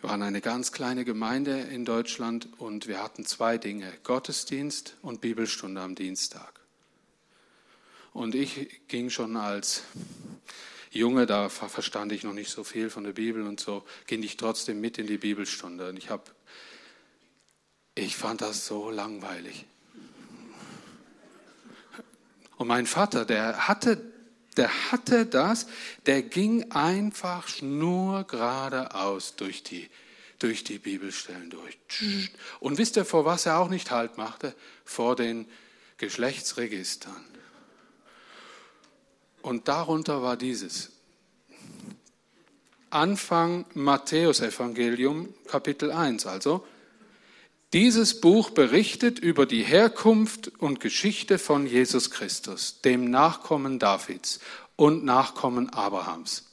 Wir 0.00 0.08
waren 0.08 0.22
eine 0.22 0.40
ganz 0.40 0.72
kleine 0.72 1.04
Gemeinde 1.04 1.60
in 1.60 1.84
Deutschland 1.84 2.48
und 2.56 2.86
wir 2.86 3.02
hatten 3.02 3.26
zwei 3.26 3.58
Dinge, 3.58 3.92
Gottesdienst 4.02 4.96
und 5.02 5.20
Bibelstunde 5.20 5.82
am 5.82 5.94
Dienstag. 5.94 6.58
Und 8.14 8.34
ich 8.34 8.80
ging 8.88 9.10
schon 9.10 9.36
als 9.36 9.82
Junge, 10.90 11.26
da 11.26 11.50
verstand 11.50 12.12
ich 12.12 12.24
noch 12.24 12.32
nicht 12.32 12.50
so 12.50 12.64
viel 12.64 12.88
von 12.88 13.04
der 13.04 13.12
Bibel 13.12 13.46
und 13.46 13.60
so, 13.60 13.84
ging 14.06 14.22
ich 14.22 14.38
trotzdem 14.38 14.80
mit 14.80 14.96
in 14.96 15.06
die 15.06 15.18
Bibelstunde. 15.18 15.90
Und 15.90 15.98
ich 15.98 16.08
habe 16.08 16.24
ich 17.94 18.16
fand 18.16 18.40
das 18.40 18.66
so 18.66 18.88
langweilig. 18.90 19.66
Und 22.56 22.68
mein 22.68 22.86
Vater, 22.86 23.26
der 23.26 23.68
hatte, 23.68 24.00
der 24.60 24.92
hatte 24.92 25.24
das, 25.24 25.66
der 26.04 26.20
ging 26.20 26.70
einfach 26.70 27.62
nur 27.62 28.24
geradeaus 28.24 29.34
durch 29.34 29.62
die, 29.62 29.88
durch 30.38 30.64
die 30.64 30.78
Bibelstellen 30.78 31.48
durch. 31.48 31.78
Und 32.60 32.76
wisst 32.76 32.96
ihr, 32.96 33.06
vor 33.06 33.24
was 33.24 33.46
er 33.46 33.58
auch 33.58 33.70
nicht 33.70 33.90
Halt 33.90 34.18
machte? 34.18 34.54
Vor 34.84 35.16
den 35.16 35.48
Geschlechtsregistern. 35.96 37.24
Und 39.40 39.66
darunter 39.66 40.20
war 40.20 40.36
dieses. 40.36 40.90
Anfang 42.90 43.64
Matthäusevangelium, 43.72 45.32
Kapitel 45.46 45.90
1, 45.90 46.26
also 46.26 46.66
dieses 47.72 48.20
Buch 48.20 48.50
berichtet 48.50 49.18
über 49.18 49.46
die 49.46 49.62
Herkunft 49.62 50.48
und 50.58 50.80
Geschichte 50.80 51.38
von 51.38 51.66
Jesus 51.66 52.10
Christus, 52.10 52.80
dem 52.80 53.10
Nachkommen 53.10 53.78
Davids 53.78 54.40
und 54.76 55.04
Nachkommen 55.04 55.70
Abrahams. 55.70 56.44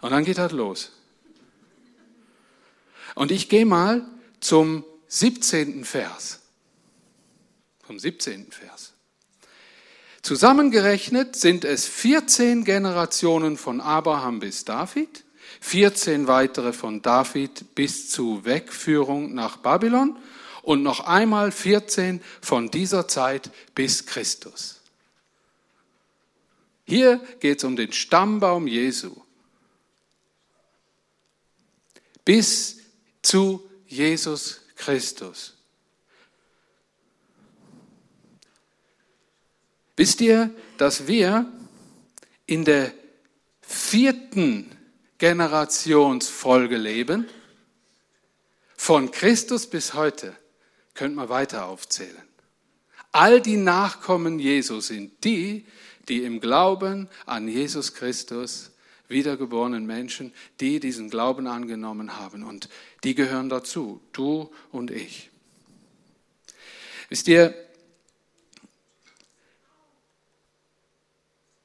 Und 0.00 0.10
dann 0.12 0.24
geht 0.24 0.38
das 0.38 0.52
los. 0.52 0.92
Und 3.14 3.32
ich 3.32 3.48
gehe 3.48 3.66
mal 3.66 4.06
zum 4.40 4.84
17. 5.08 5.84
Vers. 5.84 6.40
Zum 7.86 7.98
17. 7.98 8.52
Vers. 8.52 8.92
Zusammengerechnet 10.22 11.36
sind 11.36 11.64
es 11.64 11.86
14 11.86 12.64
Generationen 12.64 13.56
von 13.56 13.80
Abraham 13.80 14.40
bis 14.40 14.64
David 14.64 15.24
14 15.66 16.28
weitere 16.28 16.72
von 16.72 17.02
David 17.02 17.74
bis 17.74 18.08
zu 18.08 18.44
Wegführung 18.44 19.34
nach 19.34 19.56
Babylon 19.56 20.16
und 20.62 20.84
noch 20.84 21.00
einmal 21.00 21.50
14 21.50 22.22
von 22.40 22.70
dieser 22.70 23.08
Zeit 23.08 23.50
bis 23.74 24.06
Christus. 24.06 24.80
Hier 26.84 27.20
geht 27.40 27.58
es 27.58 27.64
um 27.64 27.74
den 27.74 27.92
Stammbaum 27.92 28.68
Jesu. 28.68 29.16
Bis 32.24 32.78
zu 33.20 33.68
Jesus 33.88 34.60
Christus. 34.76 35.54
Wisst 39.96 40.20
ihr, 40.20 40.48
dass 40.78 41.08
wir 41.08 41.52
in 42.46 42.64
der 42.64 42.92
vierten 43.62 44.75
Generationsfolge 45.18 46.76
leben. 46.76 47.26
Von 48.76 49.10
Christus 49.10 49.66
bis 49.66 49.94
heute 49.94 50.36
könnte 50.94 51.16
man 51.16 51.28
weiter 51.28 51.66
aufzählen. 51.66 52.22
All 53.12 53.40
die 53.40 53.56
Nachkommen 53.56 54.38
Jesu 54.38 54.80
sind 54.80 55.24
die, 55.24 55.66
die 56.08 56.22
im 56.22 56.40
Glauben 56.40 57.08
an 57.24 57.48
Jesus 57.48 57.94
Christus 57.94 58.72
wiedergeborenen 59.08 59.86
Menschen, 59.86 60.32
die 60.60 60.80
diesen 60.80 61.10
Glauben 61.10 61.46
angenommen 61.46 62.18
haben. 62.18 62.42
Und 62.44 62.68
die 63.04 63.14
gehören 63.14 63.48
dazu, 63.48 64.00
du 64.12 64.50
und 64.72 64.90
ich. 64.90 65.30
Wisst 67.08 67.28
ihr, 67.28 67.54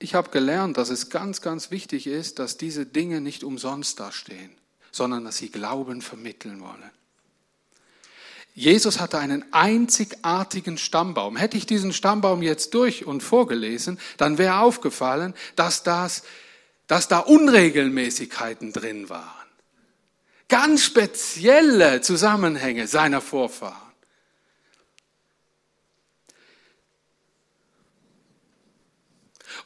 ich 0.01 0.15
habe 0.15 0.29
gelernt, 0.29 0.77
dass 0.77 0.89
es 0.89 1.10
ganz, 1.10 1.41
ganz 1.41 1.72
wichtig 1.72 2.08
ist, 2.08 2.39
dass 2.39 2.58
diese 2.58 2.86
Dinge 2.86 3.22
nicht 3.22 3.43
umsonst 3.43 4.00
dastehen, 4.00 4.51
sondern 4.91 5.24
dass 5.25 5.38
sie 5.38 5.50
Glauben 5.50 6.01
vermitteln 6.01 6.62
wollen. 6.62 6.91
Jesus 8.53 9.00
hatte 9.00 9.17
einen 9.17 9.46
einzigartigen 9.53 10.77
Stammbaum. 10.77 11.38
Hätte 11.38 11.55
ich 11.55 11.65
diesen 11.65 11.93
Stammbaum 11.93 12.41
jetzt 12.41 12.74
durch 12.74 13.05
und 13.05 13.22
vorgelesen, 13.22 14.00
dann 14.17 14.38
wäre 14.38 14.60
aufgefallen, 14.60 15.34
dass, 15.55 15.84
das, 15.84 16.24
dass 16.88 17.08
da 17.08 17.20
Unregelmäßigkeiten 17.20 18.74
drin 18.74 19.08
waren. 19.10 19.48
Ganz 20.50 20.84
spezielle 20.84 22.01
Zusammenhänge 22.01 22.88
seiner 22.88 23.22
Vorfahren. 23.22 23.91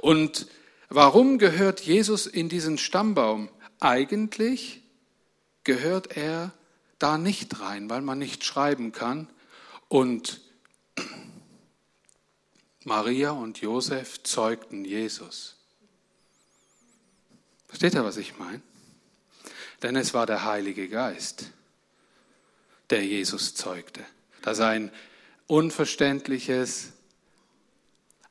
Und 0.06 0.46
warum 0.88 1.40
gehört 1.40 1.82
Jesus 1.82 2.28
in 2.28 2.48
diesen 2.48 2.78
Stammbaum? 2.78 3.50
Eigentlich 3.80 4.84
gehört 5.64 6.16
er 6.16 6.54
da 7.00 7.18
nicht 7.18 7.60
rein, 7.60 7.90
weil 7.90 8.02
man 8.02 8.20
nicht 8.20 8.44
schreiben 8.44 8.92
kann. 8.92 9.28
Und 9.88 10.42
Maria 12.84 13.32
und 13.32 13.62
Josef 13.62 14.22
zeugten 14.22 14.86
Jesus. 14.86 15.56
Versteht 17.68 17.96
ihr, 17.96 18.06
was 18.06 18.18
ich 18.18 18.38
meine? 18.38 18.62
Denn 19.82 19.96
es 19.96 20.14
war 20.14 20.28
der 20.28 20.46
Heilige 20.46 20.88
Geist, 20.88 21.52
der 22.92 23.04
Jesus 23.04 23.56
zeugte. 23.56 24.06
Das 24.44 24.60
ist 24.60 24.66
ein 24.66 24.92
unverständliches, 25.48 26.92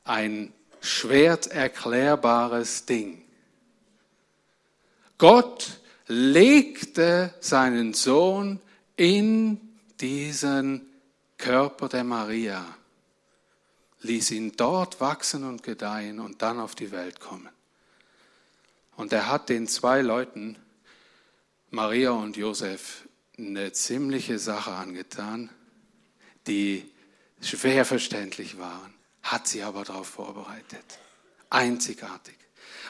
ein 0.05 0.53
schwer 0.85 1.39
erklärbares 1.49 2.85
Ding. 2.85 3.23
Gott 5.17 5.79
legte 6.07 7.33
seinen 7.39 7.93
Sohn 7.93 8.59
in 8.95 9.59
diesen 9.99 10.87
Körper 11.37 11.89
der 11.89 12.03
Maria, 12.03 12.65
ließ 14.01 14.31
ihn 14.31 14.53
dort 14.55 15.01
wachsen 15.01 15.43
und 15.43 15.63
gedeihen 15.63 16.19
und 16.19 16.41
dann 16.41 16.59
auf 16.59 16.75
die 16.75 16.91
Welt 16.91 17.19
kommen. 17.19 17.49
Und 18.95 19.11
er 19.11 19.29
hat 19.29 19.49
den 19.49 19.67
zwei 19.67 20.01
Leuten, 20.01 20.57
Maria 21.71 22.11
und 22.11 22.37
Josef, 22.37 23.07
eine 23.37 23.73
ziemliche 23.73 24.39
Sache 24.39 24.71
angetan, 24.71 25.49
die 26.47 26.89
schwer 27.41 27.83
verständlich 27.83 28.57
waren 28.57 28.94
hat 29.25 29.47
sie 29.47 29.63
aber 29.63 29.83
darauf 29.83 30.07
vorbereitet. 30.07 30.85
Einzigartig. 31.49 32.35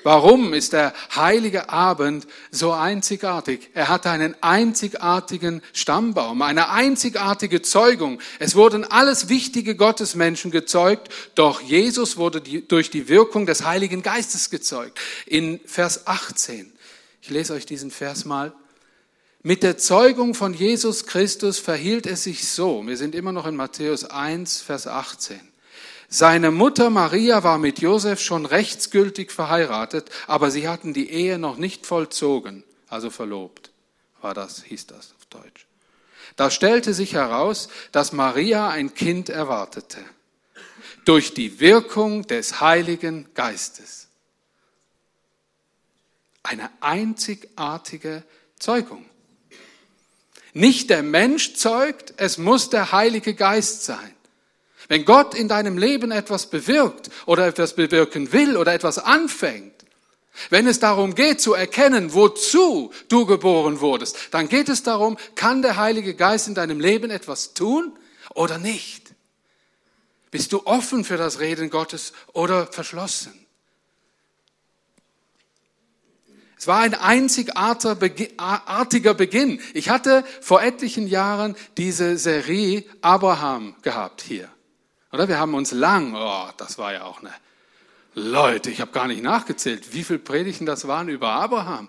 Warum 0.04 0.54
ist 0.54 0.74
der 0.74 0.94
heilige 1.16 1.70
Abend 1.70 2.28
so 2.52 2.72
einzigartig? 2.72 3.72
Er 3.74 3.88
hat 3.88 4.06
einen 4.06 4.36
einzigartigen 4.42 5.64
Stammbaum, 5.74 6.44
eine 6.44 6.70
einzigartige 6.70 7.64
Zeugung. 7.64 8.20
Es 8.38 8.54
wurden 8.54 8.84
alles 8.84 9.30
wichtige 9.30 9.76
Gottesmenschen 9.76 10.52
gezeugt, 10.52 11.12
doch 11.34 11.60
Jesus 11.60 12.18
wurde 12.18 12.42
durch 12.42 12.92
die 12.92 13.08
Wirkung 13.08 13.48
des 13.48 13.66
Heiligen 13.66 14.04
Geistes 14.04 14.52
gezeugt. 14.52 15.00
In 15.26 15.60
Vers 15.66 16.06
18, 16.06 16.72
ich 17.24 17.32
lese 17.32 17.54
euch 17.54 17.66
diesen 17.66 17.90
Vers 17.90 18.26
mal. 18.26 18.54
Mit 19.42 19.64
der 19.64 19.80
Zeugung 19.80 20.36
von 20.36 20.54
Jesus 20.54 21.08
Christus 21.08 21.58
verhielt 21.58 22.06
es 22.06 22.24
sich 22.24 22.48
so, 22.48 22.86
wir 22.86 22.98
sind 22.98 23.16
immer 23.16 23.32
noch 23.32 23.48
in 23.48 23.56
Matthäus 23.56 24.06
1, 24.06 24.62
Vers 24.62 24.86
18. 24.86 25.55
Seine 26.08 26.52
Mutter 26.52 26.90
Maria 26.90 27.44
war 27.44 27.58
mit 27.58 27.80
Josef 27.80 28.20
schon 28.22 28.46
rechtsgültig 28.46 29.32
verheiratet, 29.32 30.10
aber 30.28 30.52
sie 30.52 30.68
hatten 30.68 30.94
die 30.94 31.10
Ehe 31.10 31.40
noch 31.40 31.58
nicht 31.58 31.86
vollzogen, 31.86 32.64
also 32.88 33.10
verlobt, 33.10 33.72
war 34.22 34.34
das, 34.34 34.64
hieß 34.64 34.88
das 34.88 35.14
auf 35.18 35.26
Deutsch. 35.30 35.66
Da 36.36 36.52
stellte 36.52 36.94
sich 36.94 37.14
heraus, 37.14 37.70
dass 37.92 38.12
Maria 38.12 38.70
ein 38.70 38.94
Kind 38.94 39.30
erwartete, 39.30 40.00
durch 41.06 41.34
die 41.34 41.60
Wirkung 41.60 42.28
des 42.28 42.62
Heiligen 42.62 43.28
Geistes. 43.34 44.08
Eine 46.44 46.70
einzigartige 46.82 48.24
Zeugung. 48.60 49.06
Nicht 50.54 50.90
der 50.90 51.04
Mensch 51.04 51.56
zeugt, 51.56 52.14
es 52.18 52.38
muss 52.38 52.70
der 52.70 52.92
Heilige 52.92 53.34
Geist 53.34 53.84
sein. 53.84 54.15
Wenn 54.88 55.06
Gott 55.06 55.34
in 55.34 55.48
deinem 55.48 55.78
Leben 55.78 56.12
etwas 56.12 56.50
bewirkt 56.50 57.10
oder 57.26 57.48
etwas 57.48 57.76
bewirken 57.76 58.32
will 58.32 58.58
oder 58.58 58.74
etwas 58.74 59.00
anfängt, 59.00 59.74
Wenn 60.50 60.68
es 60.68 60.80
darum 60.80 61.16
geht 61.16 61.42
zu 61.42 61.54
erkennen, 61.54 62.14
wozu 62.14 62.92
du 63.08 63.26
geboren 63.26 63.80
wurdest, 63.80 64.18
dann 64.32 64.50
geht 64.50 64.70
es 64.70 64.84
darum, 64.84 65.18
kann 65.36 65.62
der 65.62 65.78
Heilige 65.78 66.14
Geist 66.14 66.48
in 66.48 66.56
deinem 66.56 66.80
Leben 66.80 67.10
etwas 67.10 67.54
tun 67.54 67.98
oder 68.34 68.58
nicht? 68.58 69.14
Bist 70.32 70.52
du 70.52 70.66
offen 70.66 71.06
für 71.06 71.18
das 71.18 71.40
Reden 71.40 71.70
Gottes 71.70 72.12
oder 72.34 72.68
verschlossen? 72.68 73.34
Es 76.58 76.68
war 76.68 76.80
ein 76.80 76.96
einzigartiger 76.96 79.14
Beginn. 79.14 79.62
Ich 79.74 79.90
hatte 79.90 80.24
vor 80.42 80.64
etlichen 80.64 81.08
Jahren 81.08 81.56
diese 81.78 82.18
Serie 82.18 82.84
Abraham 83.02 83.76
gehabt 83.82 84.22
hier. 84.22 84.50
Oder 85.16 85.30
wir 85.30 85.40
haben 85.40 85.54
uns 85.54 85.72
lang, 85.72 86.14
oh, 86.14 86.50
das 86.58 86.78
war 86.78 86.92
ja 86.92 87.06
auch 87.06 87.22
eine 87.22 87.32
Leute, 88.16 88.70
ich 88.70 88.82
habe 88.82 88.92
gar 88.92 89.08
nicht 89.08 89.24
nachgezählt, 89.24 89.94
wie 89.94 90.04
viele 90.04 90.20
Predigten 90.20 90.66
das 90.66 90.90
waren 90.90 91.08
über 91.08 91.30
Abraham. 91.30 91.88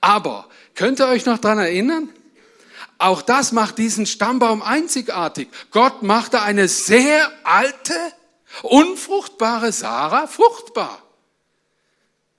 Aber 0.00 0.46
könnt 0.76 1.00
ihr 1.00 1.08
euch 1.08 1.26
noch 1.26 1.38
dran 1.38 1.58
erinnern? 1.58 2.08
Auch 2.98 3.20
das 3.20 3.50
macht 3.50 3.78
diesen 3.78 4.06
Stammbaum 4.06 4.62
einzigartig. 4.62 5.48
Gott 5.72 6.04
machte 6.04 6.40
eine 6.40 6.68
sehr 6.68 7.32
alte, 7.42 7.96
unfruchtbare 8.62 9.72
Sarah 9.72 10.28
fruchtbar. 10.28 11.02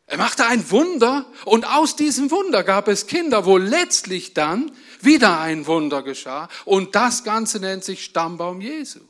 Er 0.08 0.20
machte 0.20 0.46
ein 0.46 0.72
Wunder 0.72 1.26
und 1.44 1.68
aus 1.68 1.98
diesem 1.98 2.32
Wunder 2.32 2.64
gab 2.64 2.88
es 2.88 3.08
Kinder, 3.08 3.44
wo 3.44 3.58
letztlich 3.58 4.34
dann 4.34 4.72
wieder 5.02 5.42
ein 5.42 5.68
Wunder 5.68 6.02
geschah 6.02 6.48
und 6.64 6.96
das 6.96 7.26
Ganze 7.26 7.60
nennt 7.60 7.84
sich 7.84 8.06
Stammbaum 8.06 8.62
Jesu. 8.62 9.02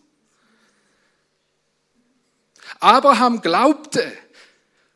Abraham 2.79 3.41
glaubte. 3.41 4.12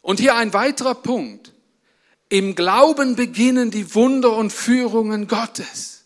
Und 0.01 0.19
hier 0.19 0.35
ein 0.35 0.53
weiterer 0.53 0.95
Punkt. 0.95 1.53
Im 2.29 2.55
Glauben 2.55 3.15
beginnen 3.15 3.71
die 3.71 3.93
Wunder 3.95 4.35
und 4.35 4.51
Führungen 4.51 5.27
Gottes. 5.27 6.03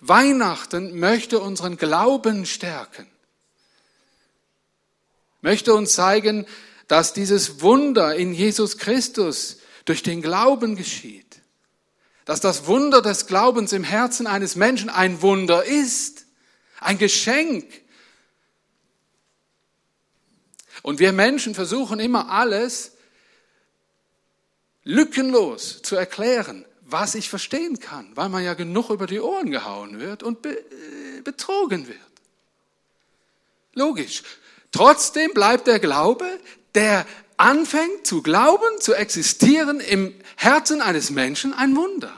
Weihnachten 0.00 0.98
möchte 0.98 1.40
unseren 1.40 1.76
Glauben 1.76 2.44
stärken. 2.44 3.06
Möchte 5.40 5.74
uns 5.74 5.92
zeigen, 5.92 6.46
dass 6.88 7.12
dieses 7.12 7.62
Wunder 7.62 8.14
in 8.14 8.34
Jesus 8.34 8.78
Christus 8.78 9.58
durch 9.84 10.02
den 10.02 10.22
Glauben 10.22 10.76
geschieht. 10.76 11.40
Dass 12.24 12.40
das 12.40 12.66
Wunder 12.66 13.02
des 13.02 13.26
Glaubens 13.26 13.72
im 13.72 13.84
Herzen 13.84 14.26
eines 14.26 14.56
Menschen 14.56 14.88
ein 14.90 15.22
Wunder 15.22 15.64
ist. 15.64 16.26
Ein 16.80 16.98
Geschenk 16.98 17.64
und 20.84 20.98
wir 20.98 21.12
Menschen 21.12 21.54
versuchen 21.54 21.98
immer 21.98 22.28
alles 22.28 22.92
lückenlos 24.82 25.80
zu 25.80 25.96
erklären, 25.96 26.66
was 26.82 27.14
ich 27.14 27.30
verstehen 27.30 27.80
kann, 27.80 28.14
weil 28.14 28.28
man 28.28 28.44
ja 28.44 28.52
genug 28.52 28.90
über 28.90 29.06
die 29.06 29.18
Ohren 29.18 29.50
gehauen 29.50 29.98
wird 29.98 30.22
und 30.22 30.42
be 30.42 30.50
äh, 30.58 31.22
betrogen 31.22 31.88
wird. 31.88 31.98
Logisch. 33.72 34.22
Trotzdem 34.72 35.32
bleibt 35.32 35.68
der 35.68 35.78
Glaube, 35.80 36.26
der 36.74 37.06
anfängt 37.38 38.06
zu 38.06 38.20
glauben, 38.20 38.78
zu 38.78 38.92
existieren 38.92 39.80
im 39.80 40.14
Herzen 40.36 40.82
eines 40.82 41.08
Menschen 41.08 41.54
ein 41.54 41.74
Wunder. 41.76 42.12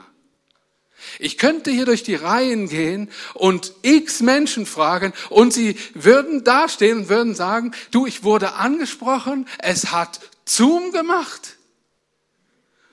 Ich 1.19 1.37
könnte 1.37 1.71
hier 1.71 1.85
durch 1.85 2.03
die 2.03 2.15
Reihen 2.15 2.69
gehen 2.69 3.09
und 3.33 3.73
x 3.81 4.21
Menschen 4.21 4.65
fragen 4.65 5.13
und 5.29 5.53
sie 5.53 5.77
würden 5.93 6.43
dastehen 6.43 6.99
und 6.99 7.09
würden 7.09 7.35
sagen, 7.35 7.73
du, 7.91 8.05
ich 8.05 8.23
wurde 8.23 8.53
angesprochen, 8.53 9.47
es 9.59 9.91
hat 9.91 10.19
Zoom 10.45 10.91
gemacht. 10.91 11.57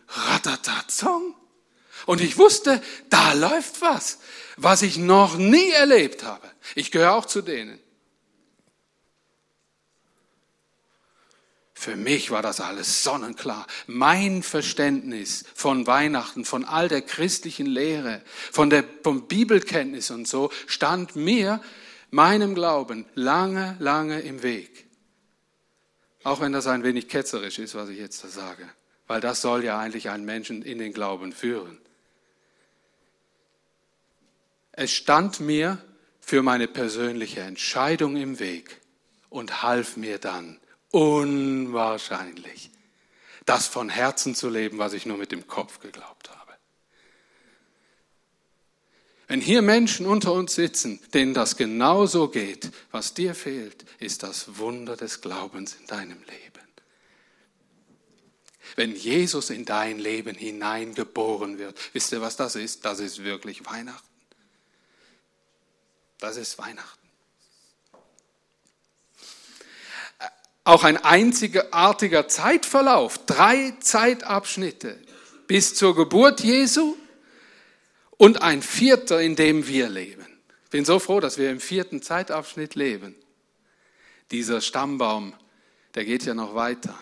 Ratatatzong. 0.09 1.35
Und 2.07 2.21
ich 2.21 2.39
wusste, 2.39 2.83
da 3.11 3.33
läuft 3.33 3.81
was, 3.81 4.19
was 4.57 4.83
ich 4.83 4.97
noch 4.99 5.37
nie 5.37 5.71
erlebt 5.71 6.23
habe. 6.23 6.47
Ich 6.75 6.91
gehöre 6.91 7.15
auch 7.15 7.27
zu 7.27 7.43
denen. 7.43 7.79
Für 11.85 11.97
mich 11.97 12.31
war 12.31 12.41
das 12.41 12.63
alles 12.63 13.03
sonnenklar. 13.03 13.67
Mein 13.87 14.43
Verständnis 14.43 15.45
von 15.55 15.87
Weihnachten, 15.87 16.47
von 16.47 16.65
all 16.65 16.89
der 16.89 17.03
christlichen 17.03 17.67
Lehre, 17.67 18.23
von 18.51 18.71
der 18.71 18.85
von 19.03 19.29
Bibelkenntnis 19.29 20.11
und 20.11 20.27
so, 20.27 20.51
stand 20.67 21.15
mir, 21.15 21.61
meinem 22.11 22.55
Glauben, 22.55 23.05
lange, 23.15 23.77
lange 23.81 24.21
im 24.21 24.43
Weg. 24.43 24.87
Auch 26.23 26.41
wenn 26.41 26.53
das 26.53 26.67
ein 26.69 26.85
wenig 26.85 27.07
ketzerisch 27.09 27.59
ist, 27.59 27.75
was 27.75 27.91
ich 27.91 27.99
jetzt 27.99 28.25
da 28.25 28.29
sage. 28.29 28.67
Weil 29.07 29.21
das 29.21 29.43
soll 29.43 29.63
ja 29.63 29.79
eigentlich 29.79 30.09
einen 30.09 30.25
Menschen 30.25 30.63
in 30.63 30.79
den 30.79 30.95
Glauben 30.95 31.33
führen. 31.33 31.79
Es 34.73 34.91
stand 34.91 35.39
mir 35.39 35.77
für 36.19 36.43
meine 36.43 36.67
persönliche 36.67 37.43
Entscheidung 37.43 38.17
im 38.17 38.39
Weg 38.39 38.81
und 39.29 39.63
half 39.63 39.99
mir 39.99 40.19
dann, 40.19 40.59
unwahrscheinlich, 40.95 42.71
das 43.47 43.67
von 43.67 43.89
Herzen 43.89 44.35
zu 44.35 44.49
leben, 44.49 44.79
was 44.79 44.93
ich 44.93 45.07
nur 45.07 45.17
mit 45.17 45.33
dem 45.33 45.47
Kopf 45.47 45.81
geglaubt 45.81 46.31
habe. 46.31 46.53
Wenn 49.27 49.41
hier 49.41 49.63
Menschen 49.63 50.07
unter 50.07 50.33
uns 50.33 50.55
sitzen, 50.55 51.01
denen 51.13 51.35
das 51.35 51.57
genauso 51.57 52.29
geht, 52.29 52.71
was 52.93 53.15
dir 53.15 53.35
fehlt, 53.35 53.85
ist 53.99 54.23
das 54.23 54.59
Wunder 54.59 54.97
des 54.97 55.21
Glaubens 55.21 55.75
in 55.75 55.87
deinem 55.87 56.23
Leben. 56.23 56.55
Wenn 58.77 58.95
Jesus 58.95 59.51
in 59.51 59.65
dein 59.65 59.99
Leben 59.99 60.37
hineingeboren 60.37 61.59
wird, 61.59 61.79
wisst 61.93 62.13
ihr, 62.13 62.21
was 62.21 62.37
das 62.37 62.55
ist? 62.55 62.85
Das 62.85 63.01
ist 63.01 63.25
wirklich 63.25 63.67
Weihnachten. 63.67 64.09
Das 66.19 66.37
ist 66.37 66.59
Weihnachten. 66.59 67.04
Auch 70.65 70.83
ein 70.83 70.97
einzigartiger 70.97 72.27
Zeitverlauf, 72.27 73.27
drei 73.27 73.75
Zeitabschnitte 73.81 74.99
bis 75.47 75.75
zur 75.75 75.95
Geburt 75.95 76.41
Jesu 76.41 76.97
und 78.17 78.43
ein 78.43 78.63
vierter, 78.63 79.21
in 79.21 79.37
dem 79.37 79.67
wir 79.67 79.91
leben. 79.91 80.27
Ich 80.65 80.71
bin 80.71 80.85
so 80.87 80.99
froh, 80.99 81.21
dass 81.21 81.39
wir 81.39 81.51
im 81.51 81.61
vierten 81.61 82.03
Zeitabschnitt 82.03 82.75
leben. 82.75 83.15
Dieser 84.31 84.63
Stammbaum, 84.63 85.35
der 85.95 86.07
geht 86.07 86.25
ja 86.25 86.35
noch 86.35 86.55
weiter. 86.55 86.99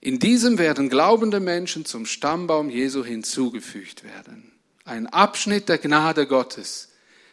In 0.00 0.18
diesem 0.18 0.58
werden 0.58 0.88
glaubende 0.88 1.38
Menschen 1.38 1.84
zum 1.84 2.06
Stammbaum 2.06 2.70
Jesu 2.70 3.04
hinzugefügt 3.04 4.02
werden. 4.02 4.50
Ein 4.84 5.06
Abschnitt 5.06 5.68
der 5.68 5.78
Gnade 5.78 6.26
Gottes, 6.26 6.88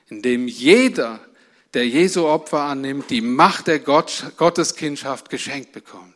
in 0.07 0.21
dem 0.21 0.47
jeder 0.47 1.19
der 1.73 1.87
Jesu 1.87 2.25
Opfer 2.25 2.61
annimmt, 2.61 3.09
die 3.09 3.21
Macht 3.21 3.67
der 3.67 3.79
Gott, 3.79 4.33
Gotteskindschaft 4.37 5.29
geschenkt 5.29 5.71
bekommt. 5.71 6.15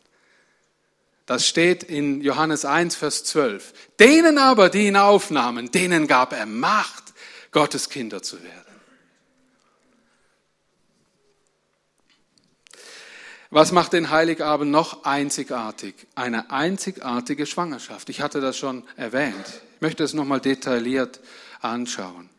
Das 1.26 1.48
steht 1.48 1.84
in 1.84 2.22
Johannes 2.22 2.66
1, 2.66 2.96
Vers 2.96 3.24
12. 3.24 3.74
Denen 4.00 4.38
aber, 4.38 4.70
die 4.70 4.88
ihn 4.88 4.98
aufnahmen, 4.98 5.72
denen 5.72 6.08
gab 6.08 6.34
er 6.34 6.46
Macht, 6.46 7.14
Gottes 7.52 7.90
Kinder 7.90 8.22
zu 8.22 8.44
werden. 8.44 8.64
Was 13.52 13.72
macht 13.72 13.94
den 13.94 14.10
Heiligabend 14.10 14.72
noch 14.72 15.04
einzigartig? 15.04 15.94
Eine 16.16 16.50
einzigartige 16.50 17.46
Schwangerschaft. 17.46 18.10
Ich 18.10 18.20
hatte 18.20 18.42
das 18.42 18.58
schon 18.58 18.84
erwähnt. 18.98 19.62
Ich 19.76 19.82
möchte 19.82 20.04
es 20.04 20.16
nochmal 20.16 20.42
detailliert 20.42 21.20
anschauen. 21.62 22.32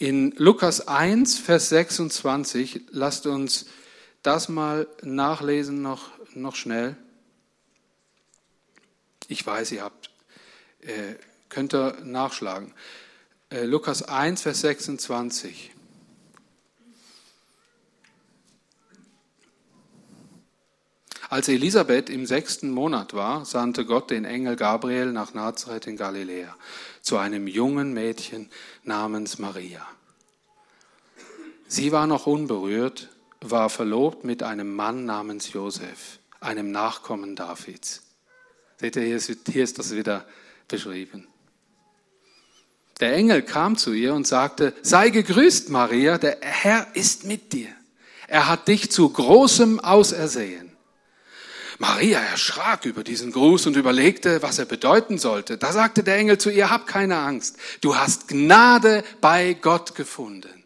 In 0.00 0.32
Lukas 0.38 0.88
1, 0.88 1.36
Vers 1.40 1.68
26, 1.68 2.86
lasst 2.88 3.26
uns 3.26 3.66
das 4.22 4.48
mal 4.48 4.88
nachlesen, 5.02 5.82
noch, 5.82 6.08
noch 6.34 6.56
schnell. 6.56 6.96
Ich 9.28 9.46
weiß, 9.46 9.72
ihr 9.72 9.82
habt, 9.82 10.08
äh, 10.80 11.16
könnt 11.50 11.74
ihr 11.74 11.98
nachschlagen. 12.02 12.72
Äh, 13.50 13.64
Lukas 13.64 14.02
1, 14.02 14.40
Vers 14.40 14.62
26. 14.62 15.69
Als 21.30 21.46
Elisabeth 21.46 22.10
im 22.10 22.26
sechsten 22.26 22.72
Monat 22.72 23.14
war, 23.14 23.44
sandte 23.44 23.86
Gott 23.86 24.10
den 24.10 24.24
Engel 24.24 24.56
Gabriel 24.56 25.12
nach 25.12 25.32
Nazareth 25.32 25.86
in 25.86 25.96
Galiläa 25.96 26.56
zu 27.02 27.18
einem 27.18 27.46
jungen 27.46 27.92
Mädchen 27.92 28.50
namens 28.82 29.38
Maria. 29.38 29.86
Sie 31.68 31.92
war 31.92 32.08
noch 32.08 32.26
unberührt, 32.26 33.10
war 33.40 33.70
verlobt 33.70 34.24
mit 34.24 34.42
einem 34.42 34.74
Mann 34.74 35.04
namens 35.04 35.52
Josef, 35.52 36.18
einem 36.40 36.72
Nachkommen 36.72 37.36
Davids. 37.36 38.02
Seht 38.78 38.96
ihr, 38.96 39.02
hier 39.02 39.62
ist, 39.62 39.78
das 39.78 39.94
wieder 39.94 40.26
beschrieben. 40.66 41.28
Der 42.98 43.14
Engel 43.14 43.42
kam 43.42 43.76
zu 43.76 43.92
ihr 43.92 44.14
und 44.14 44.26
sagte, 44.26 44.74
sei 44.82 45.10
gegrüßt, 45.10 45.70
Maria, 45.70 46.18
der 46.18 46.38
Herr 46.40 46.88
ist 46.94 47.22
mit 47.24 47.52
dir. 47.52 47.68
Er 48.26 48.48
hat 48.48 48.66
dich 48.66 48.90
zu 48.90 49.08
großem 49.08 49.78
ausersehen. 49.78 50.69
Maria 51.80 52.20
erschrak 52.20 52.84
über 52.84 53.02
diesen 53.02 53.32
Gruß 53.32 53.66
und 53.66 53.74
überlegte, 53.74 54.42
was 54.42 54.58
er 54.58 54.66
bedeuten 54.66 55.16
sollte. 55.16 55.56
Da 55.56 55.72
sagte 55.72 56.02
der 56.02 56.16
Engel 56.16 56.36
zu 56.36 56.50
ihr, 56.50 56.68
hab 56.68 56.86
keine 56.86 57.16
Angst, 57.16 57.56
du 57.80 57.96
hast 57.96 58.28
Gnade 58.28 59.02
bei 59.22 59.54
Gott 59.54 59.94
gefunden. 59.94 60.59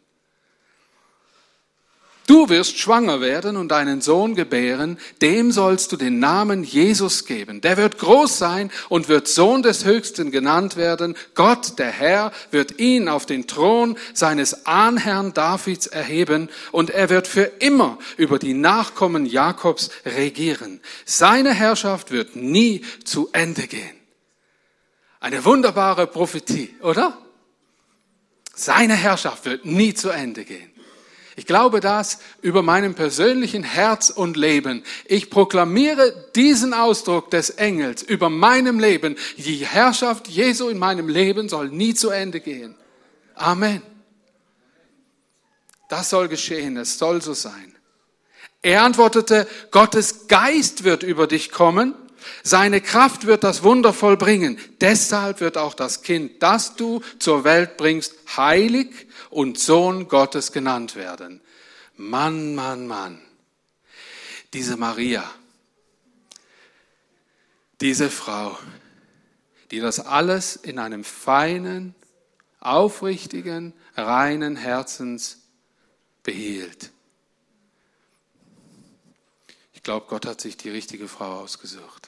Du 2.26 2.48
wirst 2.48 2.78
schwanger 2.78 3.20
werden 3.20 3.58
und 3.58 3.70
einen 3.72 4.00
Sohn 4.00 4.34
gebären, 4.34 4.98
dem 5.20 5.52
sollst 5.52 5.92
du 5.92 5.96
den 5.96 6.20
Namen 6.20 6.64
Jesus 6.64 7.26
geben. 7.26 7.60
Der 7.60 7.76
wird 7.76 7.98
groß 7.98 8.38
sein 8.38 8.70
und 8.88 9.08
wird 9.08 9.28
Sohn 9.28 9.62
des 9.62 9.84
Höchsten 9.84 10.30
genannt 10.30 10.76
werden. 10.76 11.16
Gott, 11.34 11.78
der 11.78 11.90
Herr, 11.90 12.32
wird 12.50 12.80
ihn 12.80 13.08
auf 13.08 13.26
den 13.26 13.46
Thron 13.46 13.98
seines 14.14 14.64
Ahnherrn 14.64 15.34
Davids 15.34 15.86
erheben 15.86 16.48
und 16.72 16.88
er 16.88 17.10
wird 17.10 17.26
für 17.26 17.44
immer 17.58 17.98
über 18.16 18.38
die 18.38 18.54
Nachkommen 18.54 19.26
Jakobs 19.26 19.90
regieren. 20.06 20.80
Seine 21.04 21.52
Herrschaft 21.52 22.10
wird 22.10 22.36
nie 22.36 22.82
zu 23.04 23.28
Ende 23.32 23.66
gehen. 23.66 23.96
Eine 25.20 25.44
wunderbare 25.44 26.06
Prophetie, 26.06 26.74
oder? 26.80 27.18
Seine 28.54 28.94
Herrschaft 28.94 29.44
wird 29.44 29.66
nie 29.66 29.92
zu 29.92 30.08
Ende 30.08 30.44
gehen. 30.44 30.73
Ich 31.36 31.46
glaube 31.46 31.80
das 31.80 32.18
über 32.42 32.62
meinem 32.62 32.94
persönlichen 32.94 33.62
Herz 33.64 34.10
und 34.10 34.36
Leben. 34.36 34.84
Ich 35.06 35.30
proklamiere 35.30 36.30
diesen 36.36 36.74
Ausdruck 36.74 37.30
des 37.30 37.50
Engels 37.50 38.02
über 38.02 38.30
meinem 38.30 38.78
Leben. 38.78 39.16
Die 39.36 39.66
Herrschaft 39.66 40.28
Jesu 40.28 40.68
in 40.68 40.78
meinem 40.78 41.08
Leben 41.08 41.48
soll 41.48 41.68
nie 41.70 41.94
zu 41.94 42.10
Ende 42.10 42.40
gehen. 42.40 42.76
Amen. 43.34 43.82
Das 45.88 46.10
soll 46.10 46.28
geschehen, 46.28 46.76
es 46.76 46.98
soll 46.98 47.20
so 47.20 47.34
sein. 47.34 47.74
Er 48.62 48.82
antwortete, 48.82 49.46
Gottes 49.70 50.26
Geist 50.28 50.84
wird 50.84 51.02
über 51.02 51.26
dich 51.26 51.50
kommen, 51.50 51.94
seine 52.42 52.80
Kraft 52.80 53.26
wird 53.26 53.44
das 53.44 53.62
Wunder 53.62 53.92
vollbringen. 53.92 54.58
Deshalb 54.80 55.40
wird 55.40 55.56
auch 55.56 55.74
das 55.74 56.02
Kind, 56.02 56.42
das 56.42 56.76
du 56.76 57.00
zur 57.18 57.44
Welt 57.44 57.76
bringst, 57.76 58.14
heilig 58.36 59.08
und 59.30 59.58
Sohn 59.58 60.08
Gottes 60.08 60.52
genannt 60.52 60.96
werden. 60.96 61.40
Mann, 61.96 62.54
Mann, 62.54 62.86
Mann. 62.86 63.20
Diese 64.52 64.76
Maria, 64.76 65.28
diese 67.80 68.08
Frau, 68.08 68.56
die 69.70 69.80
das 69.80 69.98
alles 69.98 70.54
in 70.54 70.78
einem 70.78 71.02
feinen, 71.02 71.94
aufrichtigen, 72.60 73.74
reinen 73.96 74.56
Herzens 74.56 75.42
behielt. 76.22 76.90
Ich 79.72 79.82
glaube, 79.82 80.06
Gott 80.08 80.26
hat 80.26 80.40
sich 80.40 80.56
die 80.56 80.70
richtige 80.70 81.08
Frau 81.08 81.40
ausgesucht. 81.40 82.03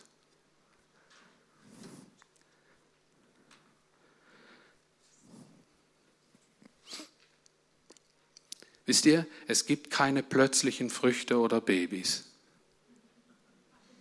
Wisst 8.87 9.05
ihr, 9.05 9.27
es 9.49 9.67
gibt 9.67 9.91
keine 9.91 10.23
plötzlichen 10.23 10.91
Früchte 10.91 11.39
oder 11.39 11.61
Babys. 11.61 12.25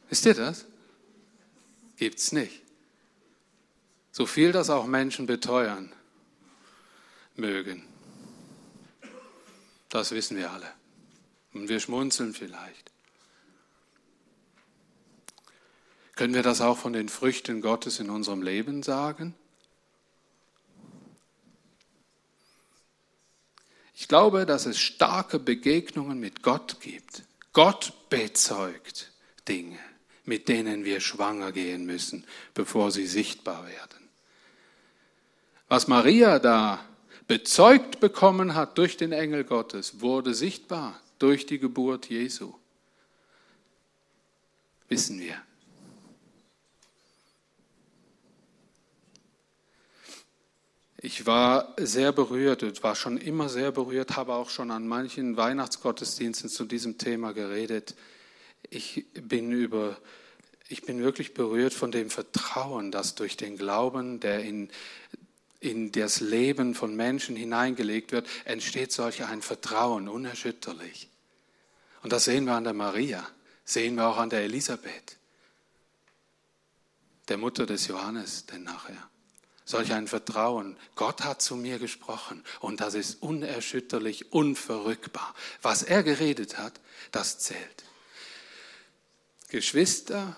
Wisst 0.10 0.26
ihr 0.26 0.36
das? 0.36 0.66
Gibt's 1.98 2.32
nicht. 2.32 2.62
So 4.12 4.26
viel 4.26 4.52
das 4.52 4.70
auch 4.70 4.86
Menschen 4.86 5.26
beteuern 5.26 5.92
mögen. 7.36 7.84
Das 9.90 10.12
wissen 10.12 10.38
wir 10.38 10.52
alle. 10.52 10.72
Und 11.54 11.68
wir 11.68 11.80
schmunzeln 11.80 12.34
vielleicht. 12.34 12.92
Können 16.16 16.34
wir 16.34 16.44
das 16.44 16.62
auch 16.62 16.78
von 16.78 16.94
den 16.94 17.10
Früchten 17.10 17.60
Gottes 17.62 18.00
in 18.00 18.10
unserem 18.10 18.42
Leben 18.42 18.84
sagen? 18.84 19.34
Ich 23.96 24.10
glaube, 24.10 24.46
dass 24.46 24.66
es 24.66 24.78
starke 24.78 25.40
Begegnungen 25.40 26.20
mit 26.20 26.44
Gott 26.44 26.82
gibt. 26.82 27.24
Gott 27.54 27.94
bezeugt 28.10 29.12
Dinge, 29.48 29.80
mit 30.26 30.50
denen 30.50 30.84
wir 30.84 31.00
schwanger 31.00 31.54
gehen 31.54 31.86
müssen, 31.86 32.26
bevor 32.54 32.92
sie 32.92 33.08
sichtbar 33.08 33.66
werden. 33.66 34.10
Was 35.70 35.88
Maria 35.88 36.40
da 36.40 36.84
bezeugt 37.28 38.02
bekommen 38.02 38.54
hat 38.54 38.78
durch 38.78 38.98
den 38.98 39.14
Engel 39.14 39.46
Gottes, 39.46 40.02
wurde 40.02 40.34
sichtbar 40.34 41.00
durch 41.18 41.46
die 41.46 41.58
Geburt 41.58 42.10
Jesu. 42.10 42.54
Wissen 44.90 45.20
wir. 45.20 45.42
Ich 51.06 51.28
war 51.28 51.76
sehr 51.78 52.12
berührt 52.12 52.64
und 52.64 52.82
war 52.82 52.96
schon 52.96 53.18
immer 53.18 53.48
sehr 53.48 53.72
berührt, 53.72 54.16
habe 54.16 54.34
auch 54.34 54.50
schon 54.50 54.72
an 54.72 54.88
manchen 54.88 55.38
Weihnachtsgottesdiensten 55.38 56.50
zu 56.50 56.66
diesem 56.66 56.98
Thema 56.98 57.32
geredet. 57.32 57.94
Ich 58.72 59.06
bin 59.14 59.52
über, 59.52 59.98
ich 60.68 60.82
bin 60.82 61.04
wirklich 61.04 61.36
berührt 61.36 61.76
von 61.76 61.92
dem 61.92 62.10
Vertrauen, 62.10 62.90
das 62.92 63.14
durch 63.14 63.38
den 63.38 63.56
Glauben, 63.56 64.20
der 64.20 64.40
in, 64.40 64.72
in 65.60 65.92
das 65.92 66.22
Leben 66.22 66.74
von 66.74 66.96
Menschen 66.96 67.36
hineingelegt 67.36 68.12
wird, 68.12 68.28
entsteht 68.44 68.92
solch 68.92 69.26
ein 69.26 69.44
Vertrauen, 69.44 70.08
unerschütterlich. 70.08 71.08
Und 72.02 72.14
das 72.14 72.26
sehen 72.26 72.46
wir 72.46 72.54
an 72.54 72.64
der 72.64 72.74
Maria, 72.74 73.24
sehen 73.64 73.94
wir 73.94 74.08
auch 74.08 74.18
an 74.18 74.32
der 74.32 74.42
Elisabeth, 74.42 75.18
der 77.28 77.38
Mutter 77.38 77.68
des 77.68 77.86
Johannes, 77.90 78.48
denn 78.48 78.64
nachher 78.64 79.08
solch 79.66 79.92
ein 79.92 80.08
Vertrauen. 80.08 80.78
Gott 80.96 81.24
hat 81.24 81.42
zu 81.42 81.56
mir 81.56 81.80
gesprochen 81.80 82.44
und 82.60 82.80
das 82.80 82.94
ist 82.94 83.22
unerschütterlich, 83.22 84.32
unverrückbar. 84.32 85.34
Was 85.62 85.84
er 85.84 86.04
geredet 86.04 86.58
hat, 86.58 86.80
das 87.12 87.40
zählt. 87.40 87.84
Geschwister, 89.50 90.38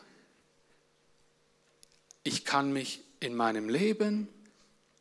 ich 2.24 2.46
kann 2.46 2.74
mich 2.74 3.04
in 3.20 3.36
meinem 3.36 3.70
Leben 3.70 4.28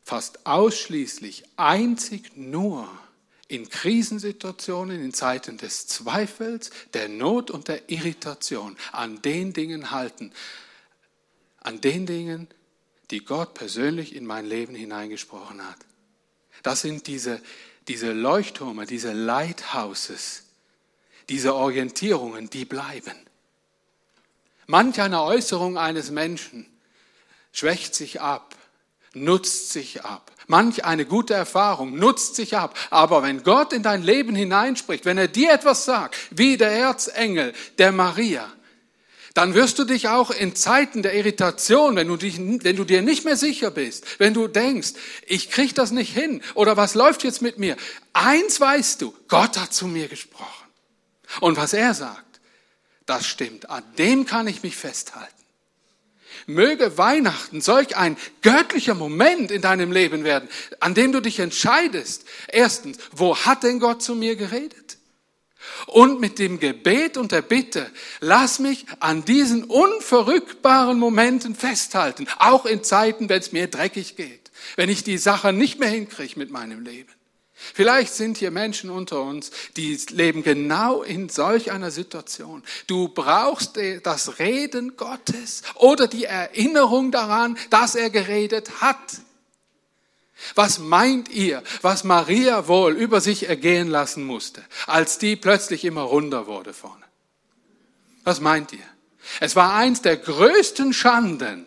fast 0.03 0.45
ausschließlich, 0.45 1.43
einzig 1.57 2.35
nur 2.35 2.89
in 3.49 3.69
Krisensituationen, 3.69 5.01
in 5.01 5.13
Zeiten 5.13 5.57
des 5.57 5.87
Zweifels, 5.87 6.71
der 6.93 7.09
Not 7.09 7.51
und 7.51 7.67
der 7.67 7.89
Irritation 7.89 8.77
an 8.91 9.21
den 9.21 9.53
Dingen 9.53 9.91
halten, 9.91 10.33
an 11.59 11.79
den 11.81 12.05
Dingen, 12.05 12.47
die 13.11 13.23
Gott 13.23 13.53
persönlich 13.53 14.15
in 14.15 14.25
mein 14.25 14.45
Leben 14.45 14.75
hineingesprochen 14.75 15.65
hat. 15.65 15.77
Das 16.63 16.81
sind 16.81 17.07
diese, 17.07 17.41
diese 17.87 18.11
Leuchttürme, 18.11 18.85
diese 18.85 19.13
Lighthouses, 19.13 20.43
diese 21.29 21.55
Orientierungen, 21.55 22.49
die 22.49 22.65
bleiben. 22.65 23.15
Manch 24.65 24.99
eine 24.99 25.23
Äußerung 25.23 25.77
eines 25.77 26.11
Menschen 26.11 26.65
schwächt 27.53 27.95
sich 27.95 28.19
ab, 28.19 28.55
nutzt 29.13 29.71
sich 29.71 30.03
ab. 30.03 30.31
Manch 30.47 30.85
eine 30.85 31.05
gute 31.05 31.33
Erfahrung 31.33 31.97
nutzt 31.97 32.35
sich 32.35 32.55
ab. 32.57 32.77
Aber 32.89 33.23
wenn 33.23 33.43
Gott 33.43 33.73
in 33.73 33.83
dein 33.83 34.03
Leben 34.03 34.35
hineinspricht, 34.35 35.05
wenn 35.05 35.17
er 35.17 35.27
dir 35.27 35.51
etwas 35.51 35.85
sagt, 35.85 36.17
wie 36.31 36.57
der 36.57 36.71
Erzengel 36.71 37.53
der 37.77 37.91
Maria, 37.91 38.51
dann 39.37 39.53
wirst 39.53 39.77
du 39.77 39.83
dich 39.83 40.07
auch 40.07 40.31
in 40.31 40.55
Zeiten 40.55 41.03
der 41.03 41.13
Irritation, 41.13 41.95
wenn 41.95 42.07
du, 42.07 42.17
dich, 42.17 42.39
wenn 42.39 42.75
du 42.75 42.83
dir 42.83 43.03
nicht 43.03 43.23
mehr 43.23 43.37
sicher 43.37 43.69
bist, 43.69 44.03
wenn 44.17 44.33
du 44.33 44.47
denkst, 44.47 44.93
ich 45.27 45.51
kriege 45.51 45.75
das 45.75 45.91
nicht 45.91 46.11
hin 46.11 46.41
oder 46.55 46.75
was 46.75 46.95
läuft 46.95 47.23
jetzt 47.23 47.43
mit 47.43 47.59
mir, 47.59 47.77
eins 48.13 48.59
weißt 48.59 48.99
du, 48.99 49.13
Gott 49.27 49.59
hat 49.59 49.75
zu 49.75 49.85
mir 49.85 50.07
gesprochen. 50.07 50.65
Und 51.39 51.55
was 51.55 51.73
er 51.73 51.93
sagt, 51.93 52.39
das 53.05 53.27
stimmt, 53.27 53.69
an 53.69 53.83
dem 53.99 54.25
kann 54.25 54.47
ich 54.47 54.63
mich 54.63 54.75
festhalten. 54.75 55.31
Möge 56.47 56.97
Weihnachten 56.97 57.61
solch 57.61 57.95
ein 57.95 58.17
göttlicher 58.41 58.95
Moment 58.95 59.51
in 59.51 59.61
deinem 59.61 59.91
Leben 59.91 60.23
werden, 60.23 60.49
an 60.79 60.95
dem 60.95 61.11
du 61.11 61.21
dich 61.21 61.37
entscheidest. 61.37 62.25
Erstens, 62.47 62.97
wo 63.11 63.37
hat 63.37 63.61
denn 63.61 63.79
Gott 63.79 64.01
zu 64.01 64.15
mir 64.15 64.35
geredet? 64.35 64.96
Und 65.85 66.19
mit 66.19 66.39
dem 66.39 66.59
Gebet 66.59 67.17
und 67.17 67.31
der 67.31 67.41
Bitte, 67.41 67.89
lass 68.19 68.59
mich 68.59 68.85
an 68.99 69.23
diesen 69.25 69.63
unverrückbaren 69.63 70.99
Momenten 70.99 71.55
festhalten, 71.55 72.27
auch 72.39 72.65
in 72.65 72.83
Zeiten, 72.83 73.29
wenn 73.29 73.39
es 73.39 73.51
mir 73.51 73.67
dreckig 73.67 74.15
geht, 74.15 74.51
wenn 74.75 74.89
ich 74.89 75.03
die 75.03 75.17
Sache 75.17 75.53
nicht 75.53 75.79
mehr 75.79 75.89
hinkriege 75.89 76.37
mit 76.37 76.51
meinem 76.51 76.83
Leben. 76.83 77.11
Vielleicht 77.73 78.13
sind 78.13 78.37
hier 78.37 78.51
Menschen 78.51 78.91
unter 78.91 79.21
uns, 79.21 79.49
die 79.77 79.97
leben 80.11 80.43
genau 80.43 81.01
in 81.01 81.27
solch 81.27 81.71
einer 81.71 81.89
Situation. 81.89 82.61
Du 82.85 83.07
brauchst 83.09 83.79
das 84.03 84.37
Reden 84.37 84.95
Gottes 84.95 85.63
oder 85.73 86.07
die 86.07 86.25
Erinnerung 86.25 87.11
daran, 87.11 87.57
dass 87.71 87.95
er 87.95 88.11
geredet 88.11 88.79
hat. 88.79 89.21
Was 90.55 90.79
meint 90.79 91.29
ihr, 91.29 91.63
was 91.81 92.03
Maria 92.03 92.67
wohl 92.67 92.95
über 92.95 93.21
sich 93.21 93.49
ergehen 93.49 93.87
lassen 93.87 94.23
musste, 94.23 94.63
als 94.85 95.17
die 95.17 95.35
plötzlich 95.35 95.83
immer 95.83 96.01
runder 96.01 96.47
wurde 96.47 96.73
vorne? 96.73 97.03
Was 98.23 98.39
meint 98.39 98.73
ihr? 98.73 98.79
Es 99.39 99.55
war 99.55 99.73
eins 99.73 100.01
der 100.01 100.17
größten 100.17 100.93
Schanden. 100.93 101.65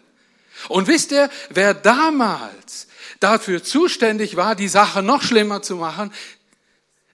Und 0.69 0.89
wisst 0.89 1.13
ihr, 1.13 1.31
wer 1.51 1.75
damals 1.75 2.87
dafür 3.19 3.63
zuständig 3.63 4.37
war, 4.37 4.55
die 4.55 4.69
Sache 4.69 5.03
noch 5.03 5.23
schlimmer 5.23 5.63
zu 5.63 5.77
machen? 5.77 6.13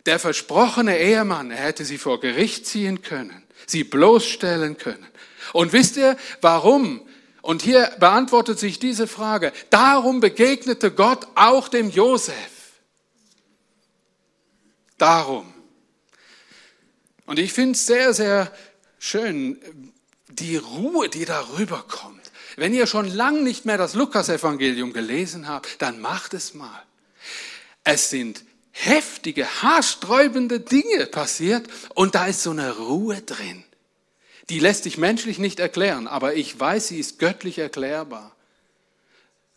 Der 0.05 0.19
versprochene 0.19 0.99
Ehemann, 0.99 1.51
er 1.51 1.65
hätte 1.65 1.85
sie 1.85 1.99
vor 1.99 2.21
Gericht 2.21 2.67
ziehen 2.67 3.03
können, 3.03 3.43
sie 3.67 3.85
bloßstellen 3.85 4.79
können. 4.79 5.07
Und 5.53 5.73
wisst 5.73 5.97
ihr, 5.97 6.17
warum? 6.41 7.06
Und 7.47 7.63
hier 7.63 7.93
beantwortet 8.01 8.59
sich 8.59 8.81
diese 8.81 9.07
Frage. 9.07 9.53
Darum 9.71 10.19
begegnete 10.19 10.91
Gott 10.91 11.29
auch 11.37 11.69
dem 11.69 11.91
Josef. 11.91 12.35
Darum. 14.99 15.55
Und 17.25 17.39
ich 17.39 17.53
finde 17.53 17.75
es 17.75 17.87
sehr, 17.87 18.13
sehr 18.15 18.53
schön, 18.99 19.61
die 20.29 20.57
Ruhe, 20.57 21.09
die 21.09 21.25
darüber 21.25 21.85
kommt. 21.89 22.33
Wenn 22.57 22.75
ihr 22.75 22.89
schon 22.89 23.09
lang 23.15 23.45
nicht 23.45 23.65
mehr 23.65 23.79
das 23.79 23.95
Lukasevangelium 23.95 24.93
gelesen 24.93 25.47
habt, 25.47 25.81
dann 25.81 26.01
macht 26.01 26.35
es 26.35 26.53
mal. 26.53 26.83
Es 27.85 28.11
sind 28.11 28.43
heftige, 28.73 29.47
haarsträubende 29.63 30.59
Dinge 30.59 31.07
passiert 31.07 31.69
und 31.95 32.17
da 32.17 32.27
ist 32.27 32.43
so 32.43 32.51
eine 32.51 32.77
Ruhe 32.77 33.23
drin. 33.23 33.63
Die 34.49 34.61
lässt 34.61 34.85
sich 34.85 34.97
menschlich 34.97 35.39
nicht 35.39 35.59
erklären, 35.59 36.07
aber 36.07 36.35
ich 36.35 36.59
weiß, 36.59 36.89
sie 36.89 37.01
ist 37.01 37.19
göttlich 37.19 37.59
erklärbar. 37.59 38.35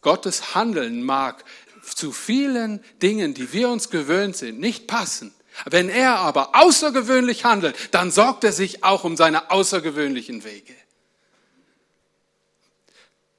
Gottes 0.02 0.56
Handeln 0.56 1.04
mag 1.04 1.44
zu 1.84 2.12
vielen 2.12 2.84
Dingen, 3.02 3.34
die 3.34 3.54
wir 3.54 3.70
uns 3.70 3.90
gewöhnt 3.90 4.36
sind, 4.36 4.60
nicht 4.60 4.88
passen. 4.88 5.34
Wenn 5.66 5.90
er 5.90 6.18
aber 6.20 6.56
außergewöhnlich 6.56 7.44
handelt, 7.44 7.76
dann 7.92 8.12
sorgt 8.12 8.44
er 8.44 8.54
sich 8.54 8.84
auch 8.84 9.04
um 9.04 9.18
seine 9.18 9.52
außergewöhnlichen 9.52 10.44
Wege. 10.44 10.76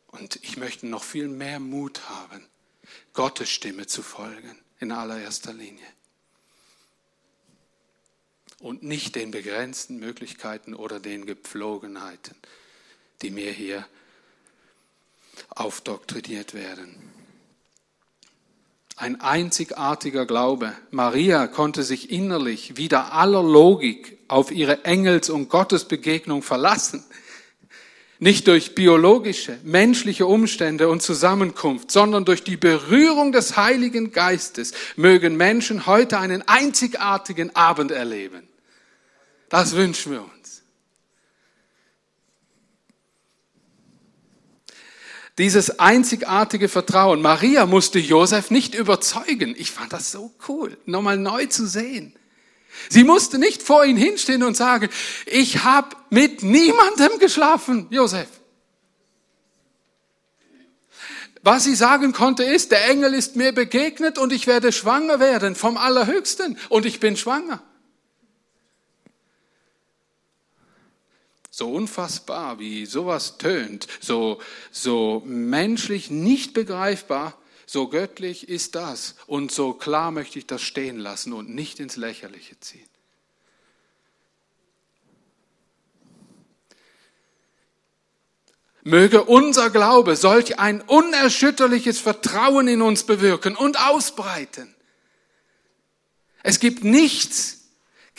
Und 0.08 0.36
ich 0.42 0.56
möchte 0.56 0.86
noch 0.86 1.04
viel 1.04 1.28
mehr 1.28 1.60
Mut 1.60 2.02
haben, 2.08 2.46
Gottes 3.14 3.48
Stimme 3.48 3.86
zu 3.86 4.02
folgen 4.02 4.58
in 4.78 4.92
allererster 4.92 5.52
Linie. 5.52 5.86
Und 8.60 8.82
nicht 8.82 9.16
den 9.16 9.32
begrenzten 9.32 9.98
Möglichkeiten 9.98 10.74
oder 10.74 11.00
den 11.00 11.26
Gepflogenheiten, 11.26 12.36
die 13.22 13.30
mir 13.30 13.50
hier 13.50 13.86
aufdoktriniert 15.48 16.54
werden. 16.54 16.94
Ein 18.96 19.20
einzigartiger 19.20 20.26
Glaube. 20.26 20.74
Maria 20.90 21.46
konnte 21.46 21.82
sich 21.82 22.10
innerlich 22.10 22.76
wieder 22.76 23.12
aller 23.14 23.42
Logik 23.42 24.18
auf 24.28 24.50
ihre 24.52 24.84
Engels- 24.84 25.30
und 25.30 25.48
Gottesbegegnung 25.48 26.42
verlassen 26.42 27.02
nicht 28.20 28.48
durch 28.48 28.74
biologische, 28.74 29.58
menschliche 29.64 30.26
Umstände 30.26 30.90
und 30.90 31.00
Zusammenkunft, 31.00 31.90
sondern 31.90 32.26
durch 32.26 32.44
die 32.44 32.58
Berührung 32.58 33.32
des 33.32 33.56
Heiligen 33.56 34.12
Geistes 34.12 34.72
mögen 34.96 35.38
Menschen 35.38 35.86
heute 35.86 36.18
einen 36.18 36.46
einzigartigen 36.46 37.56
Abend 37.56 37.90
erleben. 37.90 38.46
Das 39.50 39.74
wünschen 39.74 40.12
wir 40.12 40.22
uns. 40.22 40.62
Dieses 45.38 45.78
einzigartige 45.78 46.68
Vertrauen. 46.68 47.20
Maria 47.20 47.66
musste 47.66 47.98
Josef 47.98 48.50
nicht 48.50 48.74
überzeugen. 48.74 49.54
Ich 49.58 49.72
fand 49.72 49.92
das 49.92 50.12
so 50.12 50.32
cool, 50.48 50.78
nochmal 50.86 51.18
neu 51.18 51.46
zu 51.46 51.66
sehen. 51.66 52.14
Sie 52.88 53.04
musste 53.04 53.38
nicht 53.38 53.62
vor 53.62 53.84
ihn 53.84 53.96
hinstehen 53.96 54.42
und 54.44 54.56
sagen, 54.56 54.88
ich 55.26 55.64
habe 55.64 55.96
mit 56.10 56.42
niemandem 56.42 57.18
geschlafen, 57.18 57.88
Josef. 57.90 58.28
Was 61.42 61.64
sie 61.64 61.74
sagen 61.74 62.12
konnte 62.12 62.44
ist, 62.44 62.70
der 62.70 62.88
Engel 62.88 63.14
ist 63.14 63.34
mir 63.34 63.52
begegnet 63.52 64.18
und 64.18 64.32
ich 64.32 64.46
werde 64.46 64.72
schwanger 64.72 65.18
werden 65.18 65.56
vom 65.56 65.76
Allerhöchsten 65.76 66.58
und 66.68 66.86
ich 66.86 67.00
bin 67.00 67.16
schwanger. 67.16 67.62
So 71.50 71.72
unfassbar, 71.72 72.60
wie 72.60 72.86
sowas 72.86 73.36
tönt, 73.36 73.88
so, 74.00 74.40
so 74.70 75.22
menschlich 75.26 76.10
nicht 76.10 76.54
begreifbar, 76.54 77.36
so 77.66 77.88
göttlich 77.88 78.48
ist 78.48 78.74
das 78.76 79.16
und 79.26 79.52
so 79.52 79.72
klar 79.72 80.10
möchte 80.10 80.38
ich 80.38 80.46
das 80.46 80.62
stehen 80.62 80.98
lassen 80.98 81.32
und 81.32 81.48
nicht 81.48 81.80
ins 81.80 81.96
Lächerliche 81.96 82.58
ziehen. 82.60 82.86
Möge 88.82 89.24
unser 89.24 89.70
Glaube 89.70 90.16
solch 90.16 90.58
ein 90.58 90.80
unerschütterliches 90.80 92.00
Vertrauen 92.00 92.66
in 92.66 92.80
uns 92.80 93.04
bewirken 93.04 93.54
und 93.54 93.78
ausbreiten. 93.78 94.74
Es 96.42 96.60
gibt 96.60 96.82
nichts 96.82 97.59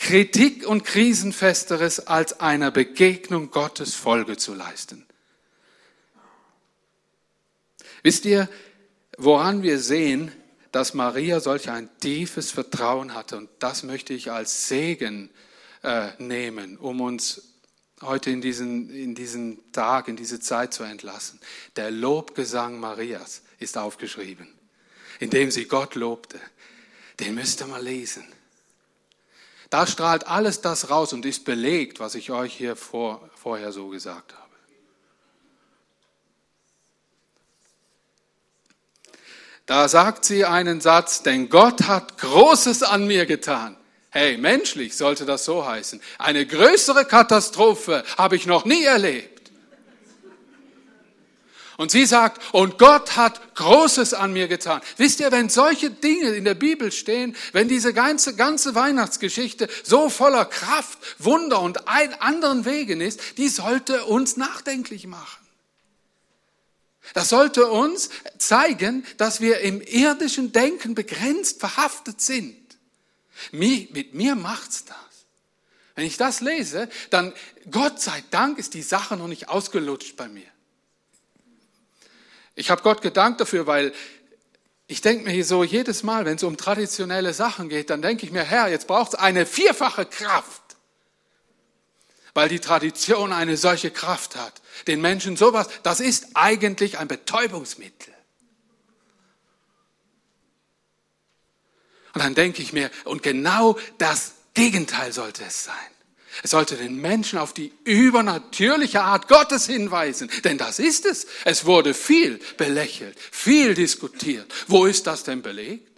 Kritik 0.02 0.66
und 0.66 0.84
Krisenfesteres, 0.84 2.08
als 2.08 2.40
einer 2.40 2.72
Begegnung 2.72 3.52
Gottes 3.52 3.94
Folge 3.94 4.36
zu 4.36 4.52
leisten. 4.52 5.06
Wisst 8.02 8.24
ihr, 8.24 8.48
woran 9.16 9.62
wir 9.62 9.78
sehen, 9.78 10.32
dass 10.72 10.92
Maria 10.92 11.38
solch 11.38 11.70
ein 11.70 11.88
tiefes 12.00 12.50
Vertrauen 12.50 13.14
hatte. 13.14 13.36
Und 13.36 13.48
das 13.60 13.84
möchte 13.84 14.12
ich 14.12 14.32
als 14.32 14.66
Segen 14.66 15.30
äh, 15.84 16.08
nehmen, 16.18 16.78
um 16.78 17.00
uns 17.00 17.52
heute 18.00 18.30
in 18.30 18.40
diesen, 18.40 18.90
in 18.90 19.14
diesen 19.14 19.70
Tag, 19.70 20.08
in 20.08 20.16
diese 20.16 20.40
Zeit 20.40 20.74
zu 20.74 20.82
entlassen. 20.82 21.38
Der 21.76 21.92
Lobgesang 21.92 22.80
Marias 22.80 23.42
ist 23.60 23.78
aufgeschrieben, 23.78 24.48
indem 25.20 25.52
sie 25.52 25.66
Gott 25.66 25.94
lobte. 25.94 26.40
Den 27.20 27.36
müsst 27.36 27.60
ihr 27.60 27.68
mal 27.68 27.80
lesen. 27.80 28.24
Da 29.72 29.86
strahlt 29.86 30.26
alles 30.26 30.60
das 30.60 30.90
raus 30.90 31.14
und 31.14 31.24
ist 31.24 31.46
belegt, 31.46 31.98
was 31.98 32.14
ich 32.14 32.30
euch 32.30 32.52
hier 32.52 32.76
vor, 32.76 33.26
vorher 33.34 33.72
so 33.72 33.88
gesagt 33.88 34.34
habe. 34.34 34.42
Da 39.64 39.88
sagt 39.88 40.26
sie 40.26 40.44
einen 40.44 40.82
Satz, 40.82 41.22
denn 41.22 41.48
Gott 41.48 41.84
hat 41.84 42.18
Großes 42.18 42.82
an 42.82 43.06
mir 43.06 43.24
getan. 43.24 43.78
Hey, 44.10 44.36
menschlich 44.36 44.94
sollte 44.94 45.24
das 45.24 45.46
so 45.46 45.64
heißen. 45.64 46.02
Eine 46.18 46.44
größere 46.44 47.06
Katastrophe 47.06 48.04
habe 48.18 48.36
ich 48.36 48.44
noch 48.44 48.66
nie 48.66 48.84
erlebt. 48.84 49.31
Und 51.82 51.90
sie 51.90 52.06
sagt, 52.06 52.40
und 52.54 52.78
Gott 52.78 53.16
hat 53.16 53.56
Großes 53.56 54.14
an 54.14 54.32
mir 54.32 54.46
getan. 54.46 54.80
Wisst 54.98 55.18
ihr, 55.18 55.32
wenn 55.32 55.48
solche 55.48 55.90
Dinge 55.90 56.28
in 56.28 56.44
der 56.44 56.54
Bibel 56.54 56.92
stehen, 56.92 57.34
wenn 57.50 57.66
diese 57.66 57.92
ganze, 57.92 58.36
ganze 58.36 58.76
Weihnachtsgeschichte 58.76 59.68
so 59.82 60.08
voller 60.08 60.44
Kraft, 60.44 60.96
Wunder 61.18 61.60
und 61.60 61.88
anderen 61.88 62.64
Wegen 62.66 63.00
ist, 63.00 63.36
die 63.36 63.48
sollte 63.48 64.04
uns 64.04 64.36
nachdenklich 64.36 65.08
machen. 65.08 65.44
Das 67.14 67.30
sollte 67.30 67.66
uns 67.66 68.10
zeigen, 68.38 69.04
dass 69.16 69.40
wir 69.40 69.58
im 69.58 69.80
irdischen 69.80 70.52
Denken 70.52 70.94
begrenzt 70.94 71.58
verhaftet 71.58 72.20
sind. 72.20 72.54
Mit 73.50 74.14
mir 74.14 74.36
macht's 74.36 74.84
das. 74.84 74.96
Wenn 75.96 76.06
ich 76.06 76.16
das 76.16 76.42
lese, 76.42 76.88
dann 77.10 77.32
Gott 77.72 78.00
sei 78.00 78.22
Dank 78.30 78.58
ist 78.58 78.74
die 78.74 78.82
Sache 78.82 79.16
noch 79.16 79.26
nicht 79.26 79.48
ausgelutscht 79.48 80.14
bei 80.16 80.28
mir. 80.28 80.51
Ich 82.54 82.70
habe 82.70 82.82
Gott 82.82 83.02
gedankt 83.02 83.40
dafür, 83.40 83.66
weil 83.66 83.92
ich 84.86 85.00
denke 85.00 85.24
mir 85.24 85.44
so 85.44 85.64
jedes 85.64 86.02
Mal, 86.02 86.24
wenn 86.24 86.36
es 86.36 86.42
um 86.42 86.56
traditionelle 86.56 87.32
Sachen 87.32 87.68
geht, 87.68 87.90
dann 87.90 88.02
denke 88.02 88.26
ich 88.26 88.32
mir, 88.32 88.44
Herr, 88.44 88.68
jetzt 88.68 88.86
braucht 88.86 89.14
es 89.14 89.18
eine 89.18 89.46
vierfache 89.46 90.04
Kraft 90.04 90.62
weil 92.34 92.48
die 92.48 92.60
Tradition 92.60 93.32
eine 93.32 93.56
solche 93.56 93.90
Kraft 93.90 94.36
hat. 94.36 94.62
Den 94.86 95.00
Menschen 95.00 95.36
sowas, 95.36 95.68
das 95.82 96.00
ist 96.00 96.28
eigentlich 96.34 96.98
ein 96.98 97.08
Betäubungsmittel. 97.08 98.12
Und 102.14 102.22
dann 102.22 102.34
denke 102.34 102.62
ich 102.62 102.72
mir, 102.72 102.90
und 103.04 103.22
genau 103.22 103.78
das 103.98 104.34
Gegenteil 104.54 105.12
sollte 105.12 105.44
es 105.44 105.64
sein. 105.64 105.74
Es 106.42 106.50
sollte 106.50 106.76
den 106.76 106.96
Menschen 106.96 107.38
auf 107.38 107.52
die 107.52 107.72
übernatürliche 107.84 109.02
Art 109.02 109.28
Gottes 109.28 109.66
hinweisen, 109.66 110.30
denn 110.44 110.56
das 110.56 110.78
ist 110.78 111.04
es. 111.04 111.26
Es 111.44 111.66
wurde 111.66 111.92
viel 111.92 112.40
belächelt, 112.56 113.18
viel 113.18 113.74
diskutiert. 113.74 114.52
Wo 114.66 114.86
ist 114.86 115.06
das 115.06 115.24
denn 115.24 115.42
belegt? 115.42 115.88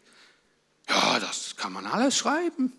Ja, 0.88 1.20
das 1.20 1.54
kann 1.56 1.72
man 1.72 1.86
alles 1.86 2.16
schreiben. 2.16 2.72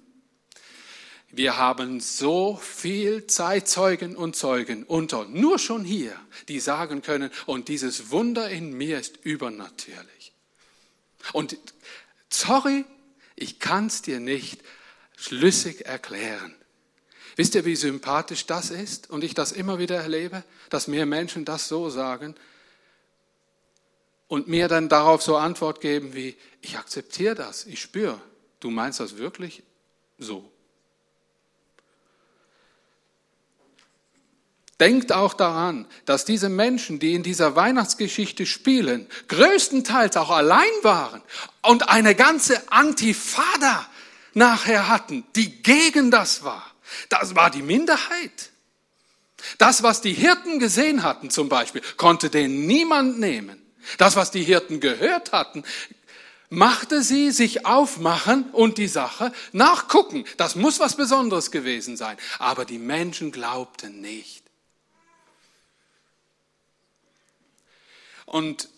Wir 1.32 1.58
haben 1.58 2.00
so 2.00 2.56
viel 2.56 3.28
Zeitzeugen 3.28 4.16
und 4.16 4.36
Zeugen 4.36 4.84
unter, 4.84 5.26
nur 5.26 5.60
schon 5.60 5.84
hier, 5.84 6.16
die 6.48 6.60
sagen 6.60 7.02
können, 7.02 7.30
und 7.46 7.68
dieses 7.68 8.10
Wunder 8.10 8.50
in 8.50 8.72
mir 8.72 9.00
ist 9.00 9.18
übernatürlich. 9.24 10.34
Und 11.34 11.58
sorry, 12.30 12.86
ich 13.36 13.60
kann 13.60 13.88
es 13.88 14.02
dir 14.02 14.20
nicht 14.22 14.62
schlüssig 15.18 15.86
erklären. 15.86 16.56
Wisst 17.36 17.56
ihr, 17.56 17.66
wie 17.66 17.76
sympathisch 17.76 18.46
das 18.46 18.70
ist? 18.70 19.10
Und 19.10 19.24
ich 19.24 19.34
das 19.34 19.52
immer 19.52 19.78
wieder 19.78 19.98
erlebe, 19.98 20.44
dass 20.70 20.88
mir 20.88 21.06
Menschen 21.06 21.44
das 21.44 21.68
so 21.68 21.90
sagen 21.90 22.36
und 24.28 24.48
mir 24.48 24.68
dann 24.68 24.90
darauf 24.90 25.22
so 25.22 25.36
Antwort 25.36 25.82
geben 25.82 26.14
wie, 26.14 26.36
ich 26.62 26.78
akzeptiere 26.78 27.36
das, 27.36 27.66
ich 27.66 27.82
spüre, 27.82 28.22
du 28.60 28.70
meinst 28.70 29.00
das 29.00 29.18
wirklich 29.18 29.64
so. 30.18 30.50
Denkt 34.80 35.14
auch 35.14 35.34
daran, 35.34 35.88
dass 36.04 36.26
diese 36.26 36.50
Menschen, 36.50 37.00
die 37.00 37.14
in 37.14 37.24
dieser 37.24 37.56
Weihnachtsgeschichte 37.56 38.46
spielen, 38.46 39.08
größtenteils 39.30 40.18
auch 40.18 40.32
allein 40.32 40.72
waren 40.82 41.22
und 41.62 41.88
eine 41.88 42.14
ganze 42.14 42.72
Antifada 42.72 43.88
nachher 44.34 44.90
hatten, 44.90 45.26
die 45.36 45.64
gegen 45.64 46.12
das 46.12 46.44
war. 46.44 46.75
Das 47.10 47.36
war 47.36 47.50
die 47.50 47.62
Minderheit. 47.62 48.52
Das, 49.58 49.84
was 49.84 50.02
die 50.02 50.14
Hirten 50.14 50.60
gesehen 50.60 51.04
hatten 51.04 51.30
zum 51.30 51.50
Beispiel, 51.50 51.82
konnte 51.98 52.30
denen 52.30 52.66
niemand 52.66 53.20
nehmen. 53.20 53.62
Das, 53.98 54.16
was 54.16 54.32
die 54.32 54.44
Hirten 54.44 54.80
gehört 54.80 55.32
hatten, 55.32 55.64
machte 56.50 57.04
sie 57.04 57.32
sich 57.32 57.66
aufmachen 57.66 58.50
und 58.52 58.78
die 58.78 58.88
Sache 58.88 59.32
nachgucken. 59.52 60.26
Das 60.38 60.56
muss 60.56 60.80
was 60.80 60.96
Besonderes 60.96 61.52
gewesen 61.52 61.98
sein. 61.98 62.18
Aber 62.40 62.66
die 62.66 62.80
Menschen 62.80 63.32
glaubten 63.32 64.02
nicht. 64.02 64.44
Und 68.26 68.70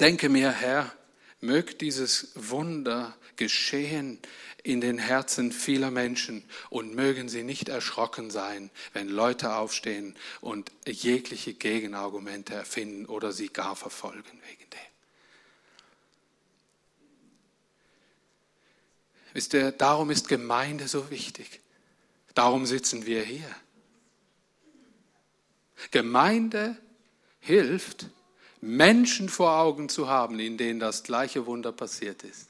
denke 0.00 0.28
mir, 0.28 0.50
Herr, 0.50 0.92
mögt 1.40 1.80
dieses 1.80 2.32
Wunder 2.34 3.16
geschehen 3.38 4.18
in 4.62 4.82
den 4.82 4.98
Herzen 4.98 5.50
vieler 5.50 5.90
Menschen 5.90 6.44
und 6.68 6.94
mögen 6.94 7.30
sie 7.30 7.42
nicht 7.42 7.70
erschrocken 7.70 8.30
sein, 8.30 8.70
wenn 8.92 9.08
Leute 9.08 9.54
aufstehen 9.54 10.14
und 10.42 10.70
jegliche 10.86 11.54
Gegenargumente 11.54 12.54
erfinden 12.54 13.06
oder 13.06 13.32
sie 13.32 13.48
gar 13.48 13.76
verfolgen 13.76 14.40
wegen 14.46 14.70
dem. 14.70 14.78
Wisst 19.32 19.54
ihr, 19.54 19.72
darum 19.72 20.10
ist 20.10 20.28
Gemeinde 20.28 20.88
so 20.88 21.10
wichtig. 21.10 21.60
Darum 22.34 22.66
sitzen 22.66 23.06
wir 23.06 23.22
hier. 23.22 23.48
Gemeinde 25.90 26.76
hilft, 27.40 28.06
Menschen 28.60 29.28
vor 29.28 29.52
Augen 29.52 29.88
zu 29.88 30.08
haben, 30.08 30.40
in 30.40 30.58
denen 30.58 30.80
das 30.80 31.04
gleiche 31.04 31.46
Wunder 31.46 31.72
passiert 31.72 32.24
ist. 32.24 32.48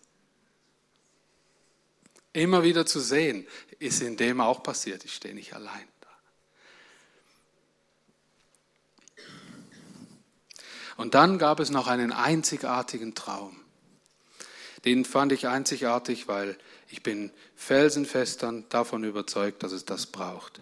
Immer 2.38 2.62
wieder 2.62 2.86
zu 2.86 3.00
sehen, 3.00 3.48
ist 3.80 4.00
in 4.00 4.16
dem 4.16 4.40
auch 4.40 4.62
passiert. 4.62 5.04
Ich 5.04 5.12
stehe 5.12 5.34
nicht 5.34 5.54
allein 5.54 5.88
da. 6.00 6.08
Und 10.96 11.14
dann 11.14 11.38
gab 11.38 11.58
es 11.58 11.70
noch 11.70 11.88
einen 11.88 12.12
einzigartigen 12.12 13.16
Traum. 13.16 13.60
Den 14.84 15.04
fand 15.04 15.32
ich 15.32 15.48
einzigartig, 15.48 16.28
weil 16.28 16.56
ich 16.88 17.02
bin 17.02 17.32
felsenfest 17.56 18.46
davon 18.68 19.02
überzeugt, 19.02 19.64
dass 19.64 19.72
es 19.72 19.84
das 19.84 20.06
braucht. 20.06 20.60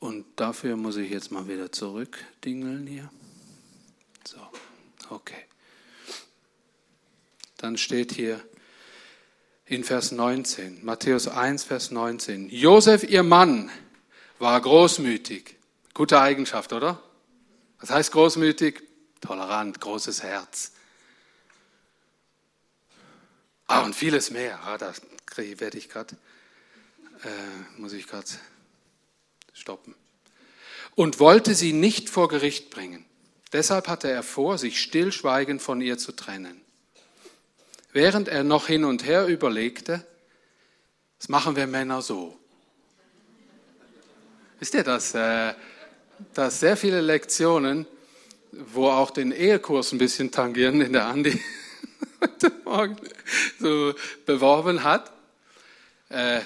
Und 0.00 0.26
dafür 0.34 0.74
muss 0.74 0.96
ich 0.96 1.12
jetzt 1.12 1.30
mal 1.30 1.46
wieder 1.46 1.70
zurückdingeln 1.70 2.88
hier. 2.88 3.08
So, 4.24 4.40
okay. 5.10 5.46
Dann 7.56 7.76
steht 7.76 8.12
hier 8.12 8.40
in 9.64 9.82
Vers 9.82 10.12
19, 10.12 10.84
Matthäus 10.84 11.28
1, 11.28 11.64
Vers 11.64 11.90
19, 11.90 12.48
Josef, 12.50 13.02
ihr 13.02 13.22
Mann, 13.22 13.70
war 14.38 14.60
großmütig. 14.60 15.56
Gute 15.94 16.20
Eigenschaft, 16.20 16.72
oder? 16.72 17.02
Was 17.80 17.90
heißt 17.90 18.12
großmütig? 18.12 18.82
Tolerant, 19.20 19.80
großes 19.80 20.22
Herz. 20.22 20.72
Ah, 23.66 23.80
und 23.80 23.94
vieles 23.94 24.30
mehr. 24.30 24.60
Ah, 24.64 24.78
da 24.78 24.92
werde 25.36 25.78
ich 25.78 25.88
gerade, 25.88 26.16
äh, 27.24 27.80
muss 27.80 27.92
ich 27.92 28.06
gerade 28.06 28.26
stoppen. 29.52 29.94
Und 30.94 31.18
wollte 31.18 31.54
sie 31.54 31.72
nicht 31.72 32.08
vor 32.08 32.28
Gericht 32.28 32.70
bringen. 32.70 33.04
Deshalb 33.52 33.88
hatte 33.88 34.10
er 34.10 34.22
vor, 34.22 34.58
sich 34.58 34.80
stillschweigend 34.80 35.60
von 35.60 35.80
ihr 35.80 35.98
zu 35.98 36.12
trennen. 36.12 36.60
Während 37.96 38.28
er 38.28 38.44
noch 38.44 38.66
hin 38.66 38.84
und 38.84 39.06
her 39.06 39.26
überlegte, 39.26 40.04
das 41.18 41.30
machen 41.30 41.56
wir 41.56 41.66
Männer 41.66 42.02
so. 42.02 42.38
Wisst 44.60 44.74
ihr, 44.74 44.84
dass, 44.84 45.14
äh, 45.14 45.54
dass 46.34 46.60
sehr 46.60 46.76
viele 46.76 47.00
Lektionen, 47.00 47.86
wo 48.52 48.90
auch 48.90 49.10
den 49.10 49.32
Ehekurs 49.32 49.92
ein 49.92 49.98
bisschen 49.98 50.30
tangieren, 50.30 50.82
in 50.82 50.92
der 50.92 51.06
Andi 51.06 51.40
heute 52.20 52.52
Morgen 52.66 52.96
so 53.58 53.94
beworben 54.26 54.84
hat, 54.84 55.10
äh, 56.10 56.42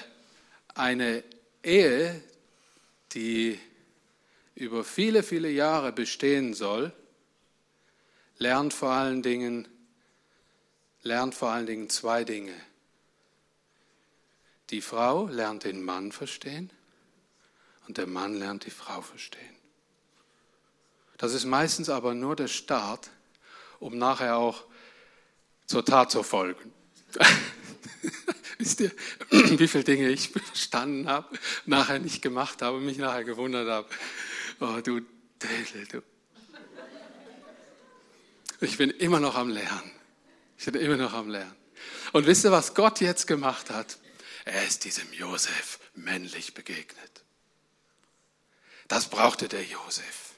eine 0.73 1.21
Ehe, 1.63 2.23
die 3.11 3.59
über 4.55 4.85
viele, 4.85 5.21
viele 5.21 5.49
Jahre 5.49 5.91
bestehen 5.91 6.53
soll, 6.53 6.93
lernt 8.37 8.73
vor 8.73 8.91
allen 8.91 9.21
Dingen, 9.21 9.67
lernt 11.03 11.35
vor 11.35 11.51
allen 11.51 11.65
Dingen 11.65 11.89
zwei 11.89 12.23
Dinge. 12.23 12.53
Die 14.69 14.81
Frau 14.81 15.27
lernt 15.27 15.63
den 15.65 15.83
Mann 15.83 16.11
verstehen 16.11 16.71
und 17.87 17.97
der 17.97 18.07
Mann 18.07 18.35
lernt 18.35 18.65
die 18.65 18.71
Frau 18.71 19.01
verstehen. 19.01 19.55
Das 21.17 21.33
ist 21.33 21.45
meistens 21.45 21.89
aber 21.89 22.13
nur 22.13 22.35
der 22.35 22.47
Start, 22.47 23.09
um 23.79 23.97
nachher 23.97 24.37
auch 24.37 24.63
zur 25.67 25.85
Tat 25.85 26.11
zu 26.11 26.23
folgen. 26.23 26.73
Wisst 28.57 28.79
ihr, 28.79 28.91
wie 29.29 29.67
viele 29.67 29.83
Dinge 29.83 30.09
ich 30.09 30.29
verstanden 30.29 31.07
habe, 31.07 31.37
nachher 31.65 31.99
nicht 31.99 32.21
gemacht 32.21 32.61
habe 32.61 32.77
und 32.77 32.85
mich 32.85 32.97
nachher 32.97 33.23
gewundert 33.23 33.67
habe. 33.67 33.89
Oh, 34.59 34.79
du 34.81 35.01
Dödel, 35.39 35.87
du. 35.91 36.03
Ich 38.61 38.77
bin 38.77 38.91
immer 38.91 39.19
noch 39.19 39.35
am 39.35 39.49
Lernen. 39.49 39.91
Ich 40.61 40.71
bin 40.71 40.79
immer 40.79 40.95
noch 40.95 41.13
am 41.13 41.27
Lernen. 41.27 41.55
Und 42.11 42.27
wisst 42.27 42.45
ihr, 42.45 42.51
was 42.51 42.75
Gott 42.75 43.01
jetzt 43.01 43.25
gemacht 43.25 43.71
hat? 43.71 43.97
Er 44.45 44.63
ist 44.67 44.85
diesem 44.85 45.11
Josef 45.11 45.79
männlich 45.95 46.53
begegnet. 46.53 47.23
Das 48.87 49.09
brauchte 49.09 49.47
der 49.47 49.63
Josef, 49.63 50.35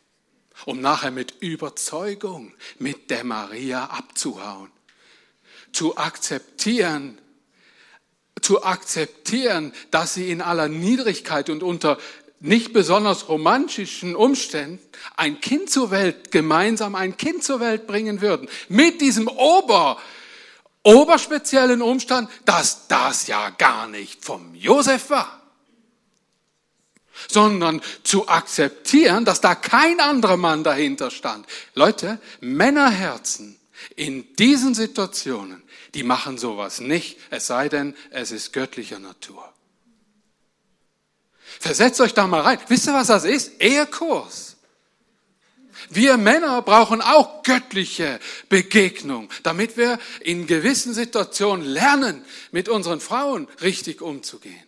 um 0.63 0.79
nachher 0.79 1.12
mit 1.12 1.41
Überzeugung 1.41 2.53
mit 2.79 3.09
der 3.09 3.25
Maria 3.25 3.88
abzuhauen, 3.88 4.71
zu 5.73 5.97
akzeptieren, 5.97 7.19
zu 8.41 8.63
akzeptieren, 8.63 9.73
dass 9.91 10.13
sie 10.13 10.31
in 10.31 10.41
aller 10.41 10.69
Niedrigkeit 10.69 11.49
und 11.49 11.63
unter 11.63 11.99
nicht 12.43 12.73
besonders 12.73 13.29
romantischen 13.29 14.15
Umständen 14.15 14.79
ein 15.15 15.39
Kind 15.39 15.69
zur 15.69 15.91
Welt, 15.91 16.29
gemeinsam 16.29 16.93
ein 16.93 17.15
Kind 17.15 17.41
zur 17.41 17.62
Welt 17.62 17.88
bringen 17.88 18.19
würden. 18.19 18.49
Mit 18.67 18.99
diesem 18.99 19.29
Ober, 19.29 19.97
oberspeziellen 20.84 21.82
Umstand, 21.82 22.29
dass 22.43 22.89
das 22.89 23.27
ja 23.27 23.49
gar 23.51 23.88
nicht 23.88 24.25
vom 24.25 24.53
Josef 24.56 25.10
war. 25.10 25.41
Sondern 27.29 27.82
zu 28.03 28.27
akzeptieren, 28.27 29.23
dass 29.23 29.39
da 29.39 29.56
kein 29.56 30.02
anderer 30.02 30.35
Mann 30.35 30.65
dahinter 30.65 31.12
stand. 31.12 31.46
Leute, 31.75 32.19
Männerherzen 32.41 33.58
in 33.96 34.35
diesen 34.35 34.75
Situationen, 34.75 35.63
die 35.94 36.04
machen 36.04 36.37
sowas 36.37 36.81
nicht, 36.81 37.19
es 37.29 37.48
sei 37.48 37.69
denn, 37.69 37.96
es 38.10 38.31
ist 38.31 38.52
göttlicher 38.52 39.00
Natur. 39.00 39.54
Versetzt 41.60 42.01
euch 42.01 42.13
da 42.13 42.27
mal 42.27 42.41
rein. 42.41 42.60
Wisst 42.67 42.87
ihr, 42.87 42.93
was 42.93 43.08
das 43.08 43.25
ist? 43.25 43.62
Ehekurs. 43.62 44.58
Wir 45.89 46.17
Männer 46.17 46.62
brauchen 46.62 47.01
auch 47.01 47.43
göttliche 47.43 48.19
Begegnung, 48.49 49.29
damit 49.43 49.77
wir 49.77 49.99
in 50.21 50.47
gewissen 50.47 50.93
Situationen 50.93 51.65
lernen, 51.65 52.23
mit 52.51 52.69
unseren 52.69 52.99
Frauen 52.99 53.47
richtig 53.62 54.01
umzugehen. 54.01 54.63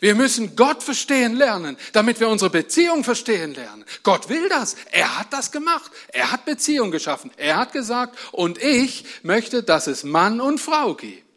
Wir 0.00 0.14
müssen 0.14 0.54
Gott 0.54 0.82
verstehen 0.82 1.34
lernen, 1.34 1.76
damit 1.92 2.20
wir 2.20 2.28
unsere 2.28 2.50
Beziehung 2.50 3.02
verstehen 3.02 3.54
lernen. 3.54 3.84
Gott 4.02 4.28
will 4.28 4.48
das. 4.48 4.76
Er 4.92 5.18
hat 5.18 5.32
das 5.32 5.50
gemacht. 5.50 5.90
Er 6.08 6.30
hat 6.30 6.44
Beziehung 6.44 6.90
geschaffen. 6.90 7.32
Er 7.36 7.56
hat 7.56 7.72
gesagt, 7.72 8.16
und 8.32 8.62
ich 8.62 9.04
möchte, 9.22 9.62
dass 9.62 9.86
es 9.86 10.04
Mann 10.04 10.40
und 10.40 10.60
Frau 10.60 10.94
gibt. 10.94 11.27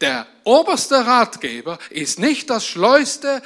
Der 0.00 0.26
oberste 0.44 1.06
Ratgeber 1.06 1.78
ist 1.90 2.18
nicht 2.18 2.50
das 2.50 2.66
schleuste 2.66 3.42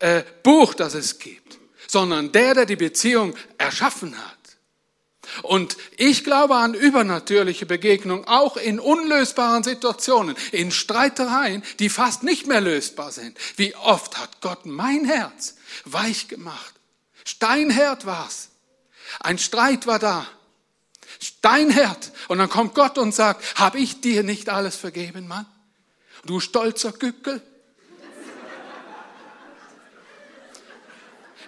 äh, 0.00 0.22
Buch, 0.42 0.74
das 0.74 0.94
es 0.94 1.18
gibt, 1.18 1.58
sondern 1.86 2.32
der, 2.32 2.54
der 2.54 2.66
die 2.66 2.76
Beziehung 2.76 3.34
erschaffen 3.58 4.16
hat. 4.16 4.38
Und 5.42 5.76
ich 5.96 6.24
glaube 6.24 6.56
an 6.56 6.74
übernatürliche 6.74 7.66
Begegnungen, 7.66 8.26
auch 8.26 8.56
in 8.56 8.80
unlösbaren 8.80 9.62
Situationen, 9.62 10.36
in 10.52 10.70
Streitereien, 10.70 11.62
die 11.78 11.88
fast 11.88 12.22
nicht 12.22 12.46
mehr 12.46 12.60
lösbar 12.60 13.12
sind. 13.12 13.36
Wie 13.56 13.74
oft 13.76 14.18
hat 14.18 14.40
Gott 14.40 14.66
mein 14.66 15.04
Herz 15.04 15.56
weich 15.84 16.28
gemacht. 16.28 16.74
Steinherd 17.24 18.06
war's. 18.06 18.48
Ein 19.20 19.38
Streit 19.38 19.86
war 19.86 19.98
da. 19.98 20.26
Steinherd. 21.20 22.12
Und 22.28 22.38
dann 22.38 22.48
kommt 22.48 22.74
Gott 22.74 22.96
und 22.96 23.14
sagt, 23.14 23.58
hab 23.58 23.74
ich 23.74 24.00
dir 24.00 24.22
nicht 24.22 24.48
alles 24.48 24.76
vergeben, 24.76 25.28
Mann? 25.28 25.46
Du 26.28 26.40
stolzer 26.40 26.92
Gückel. 26.92 27.40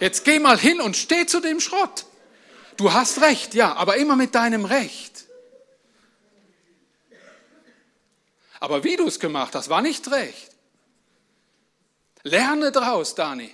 Jetzt 0.00 0.24
geh 0.24 0.38
mal 0.38 0.58
hin 0.58 0.80
und 0.80 0.96
steh 0.96 1.26
zu 1.26 1.40
dem 1.40 1.60
Schrott. 1.60 2.06
Du 2.78 2.90
hast 2.90 3.20
recht, 3.20 3.52
ja, 3.52 3.74
aber 3.74 3.98
immer 3.98 4.16
mit 4.16 4.34
deinem 4.34 4.64
Recht. 4.64 5.26
Aber 8.58 8.82
wie 8.82 8.96
du 8.96 9.06
es 9.06 9.20
gemacht 9.20 9.54
hast, 9.54 9.68
war 9.68 9.82
nicht 9.82 10.10
recht. 10.10 10.50
Lerne 12.22 12.72
draus, 12.72 13.14
Dani. 13.14 13.52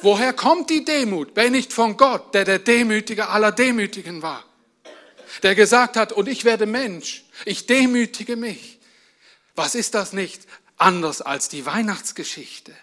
Woher 0.00 0.32
kommt 0.32 0.70
die 0.70 0.84
Demut, 0.84 1.34
wenn 1.34 1.50
nicht 1.50 1.72
von 1.72 1.96
Gott, 1.96 2.34
der 2.34 2.44
der 2.44 2.60
Demütige 2.60 3.30
aller 3.30 3.50
Demütigen 3.50 4.22
war? 4.22 4.44
Der 5.42 5.56
gesagt 5.56 5.96
hat, 5.96 6.12
und 6.12 6.28
ich 6.28 6.44
werde 6.44 6.66
Mensch, 6.66 7.24
ich 7.44 7.66
demütige 7.66 8.36
mich. 8.36 8.79
Was 9.54 9.74
ist 9.74 9.94
das 9.94 10.12
nicht 10.12 10.46
anders 10.76 11.22
als 11.22 11.48
die 11.48 11.66
Weihnachtsgeschichte? 11.66 12.74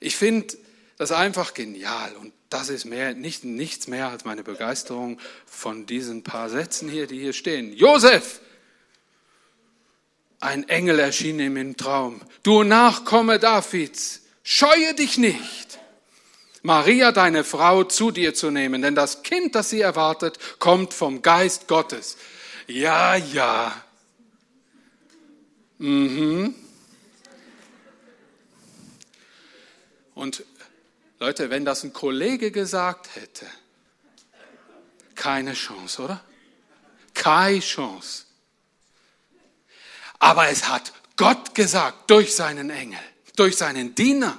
Ich 0.00 0.16
finde 0.16 0.56
das 0.98 1.12
einfach 1.12 1.54
genial 1.54 2.14
und 2.16 2.32
das 2.50 2.68
ist 2.68 2.84
mehr, 2.84 3.14
nicht, 3.14 3.44
nichts 3.44 3.86
mehr 3.86 4.08
als 4.08 4.24
meine 4.24 4.42
Begeisterung 4.42 5.18
von 5.46 5.86
diesen 5.86 6.22
paar 6.22 6.48
Sätzen 6.48 6.88
hier, 6.88 7.06
die 7.06 7.18
hier 7.18 7.32
stehen. 7.32 7.72
Josef! 7.72 8.40
Ein 10.38 10.68
Engel 10.68 10.98
erschien 10.98 11.40
ihm 11.40 11.56
im 11.56 11.76
Traum. 11.76 12.20
Du 12.42 12.62
Nachkomme 12.62 13.38
Davids, 13.38 14.22
scheue 14.42 14.94
dich 14.94 15.16
nicht, 15.16 15.78
Maria, 16.66 17.12
deine 17.12 17.44
Frau, 17.44 17.84
zu 17.84 18.10
dir 18.10 18.34
zu 18.34 18.50
nehmen, 18.50 18.82
denn 18.82 18.96
das 18.96 19.22
Kind, 19.22 19.54
das 19.54 19.70
sie 19.70 19.80
erwartet, 19.80 20.38
kommt 20.58 20.94
vom 20.94 21.22
Geist 21.22 21.68
Gottes. 21.68 22.16
Ja, 22.66 23.14
ja. 23.14 23.82
Mhm. 25.78 26.54
Und 30.14 30.44
Leute, 31.18 31.50
wenn 31.50 31.64
das 31.64 31.84
ein 31.84 31.92
Kollege 31.92 32.50
gesagt 32.50 33.14
hätte, 33.14 33.46
keine 35.14 35.54
Chance, 35.54 36.02
oder? 36.02 36.24
Keine 37.14 37.60
Chance. 37.60 38.24
Aber 40.18 40.48
es 40.48 40.68
hat 40.68 40.92
Gott 41.16 41.54
gesagt 41.54 42.10
durch 42.10 42.34
seinen 42.34 42.70
Engel, 42.70 43.00
durch 43.36 43.56
seinen 43.56 43.94
Diener. 43.94 44.38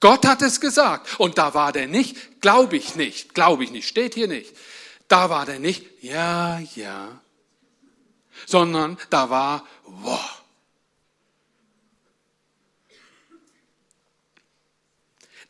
Gott 0.00 0.26
hat 0.26 0.42
es 0.42 0.60
gesagt. 0.60 1.18
Und 1.18 1.38
da 1.38 1.54
war 1.54 1.72
der 1.72 1.86
nicht, 1.86 2.40
glaube 2.40 2.76
ich 2.76 2.96
nicht, 2.96 3.34
glaube 3.34 3.64
ich 3.64 3.70
nicht, 3.70 3.88
steht 3.88 4.14
hier 4.14 4.28
nicht. 4.28 4.54
Da 5.08 5.30
war 5.30 5.46
der 5.46 5.58
nicht, 5.58 6.02
ja, 6.02 6.58
ja, 6.74 7.20
sondern 8.46 8.98
da 9.10 9.30
war, 9.30 9.66
wow. 9.84 10.42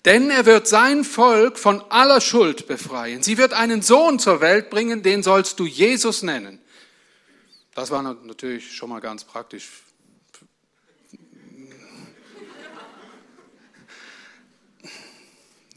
Denn 0.05 0.31
er 0.31 0.47
wird 0.47 0.69
sein 0.69 1.03
Volk 1.03 1.59
von 1.59 1.83
aller 1.91 2.21
Schuld 2.21 2.69
befreien. 2.69 3.25
Sie 3.25 3.39
wird 3.39 3.53
einen 3.53 3.83
Sohn 3.83 4.21
zur 4.21 4.41
Welt 4.41 4.71
bringen, 4.71 5.03
den 5.03 5.25
sollst 5.25 5.59
du 5.59 5.67
Jesus 5.67 6.23
nennen. 6.23 6.61
Das 7.75 7.91
war 7.91 8.03
natürlich 8.03 8.77
schon 8.77 8.89
mal 8.89 9.01
ganz 9.01 9.25
praktisch. 9.25 9.69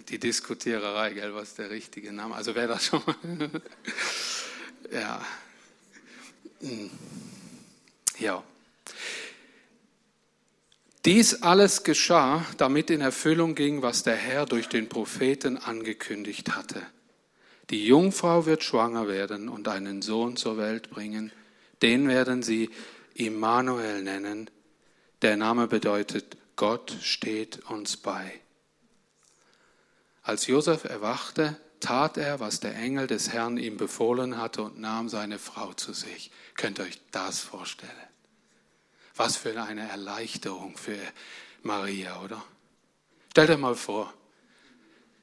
Die 0.09 0.17
Diskutiererei, 0.17 1.13
gell, 1.13 1.35
was 1.35 1.53
der 1.53 1.69
richtige 1.69 2.11
Name? 2.11 2.35
Also 2.35 2.55
wäre 2.55 2.67
das 2.67 2.85
schon 2.85 3.01
mal. 3.05 3.15
ja. 4.91 5.25
Hm. 6.61 6.89
Ja. 8.17 8.43
Dies 11.05 11.43
alles 11.43 11.83
geschah, 11.83 12.45
damit 12.57 12.89
in 12.89 13.01
Erfüllung 13.01 13.55
ging, 13.55 13.81
was 13.81 14.03
der 14.03 14.15
Herr 14.15 14.45
durch 14.45 14.67
den 14.67 14.89
Propheten 14.89 15.57
angekündigt 15.57 16.55
hatte. 16.55 16.81
Die 17.69 17.85
Jungfrau 17.85 18.45
wird 18.47 18.63
schwanger 18.63 19.07
werden 19.07 19.47
und 19.47 19.67
einen 19.67 20.01
Sohn 20.01 20.35
zur 20.35 20.57
Welt 20.57 20.89
bringen. 20.89 21.31
Den 21.81 22.07
werden 22.07 22.41
sie 22.41 22.71
Immanuel 23.13 24.01
nennen. 24.01 24.49
Der 25.21 25.37
Name 25.37 25.67
bedeutet, 25.67 26.35
Gott 26.55 26.97
steht 27.01 27.59
uns 27.69 27.95
bei. 27.95 28.41
Als 30.21 30.47
Josef 30.47 30.83
erwachte, 30.83 31.59
tat 31.79 32.17
er, 32.17 32.39
was 32.39 32.59
der 32.59 32.75
Engel 32.75 33.07
des 33.07 33.29
Herrn 33.29 33.57
ihm 33.57 33.77
befohlen 33.77 34.37
hatte 34.37 34.63
und 34.63 34.79
nahm 34.79 35.09
seine 35.09 35.39
Frau 35.39 35.73
zu 35.73 35.93
sich. 35.93 36.31
Könnt 36.55 36.79
ihr 36.79 36.85
euch 36.85 36.99
das 37.11 37.39
vorstellen? 37.39 37.91
Was 39.15 39.37
für 39.37 39.61
eine 39.61 39.89
Erleichterung 39.89 40.77
für 40.77 40.99
Maria, 41.63 42.21
oder? 42.21 42.43
Stellt 43.31 43.49
euch 43.49 43.57
mal 43.57 43.75
vor, 43.75 44.13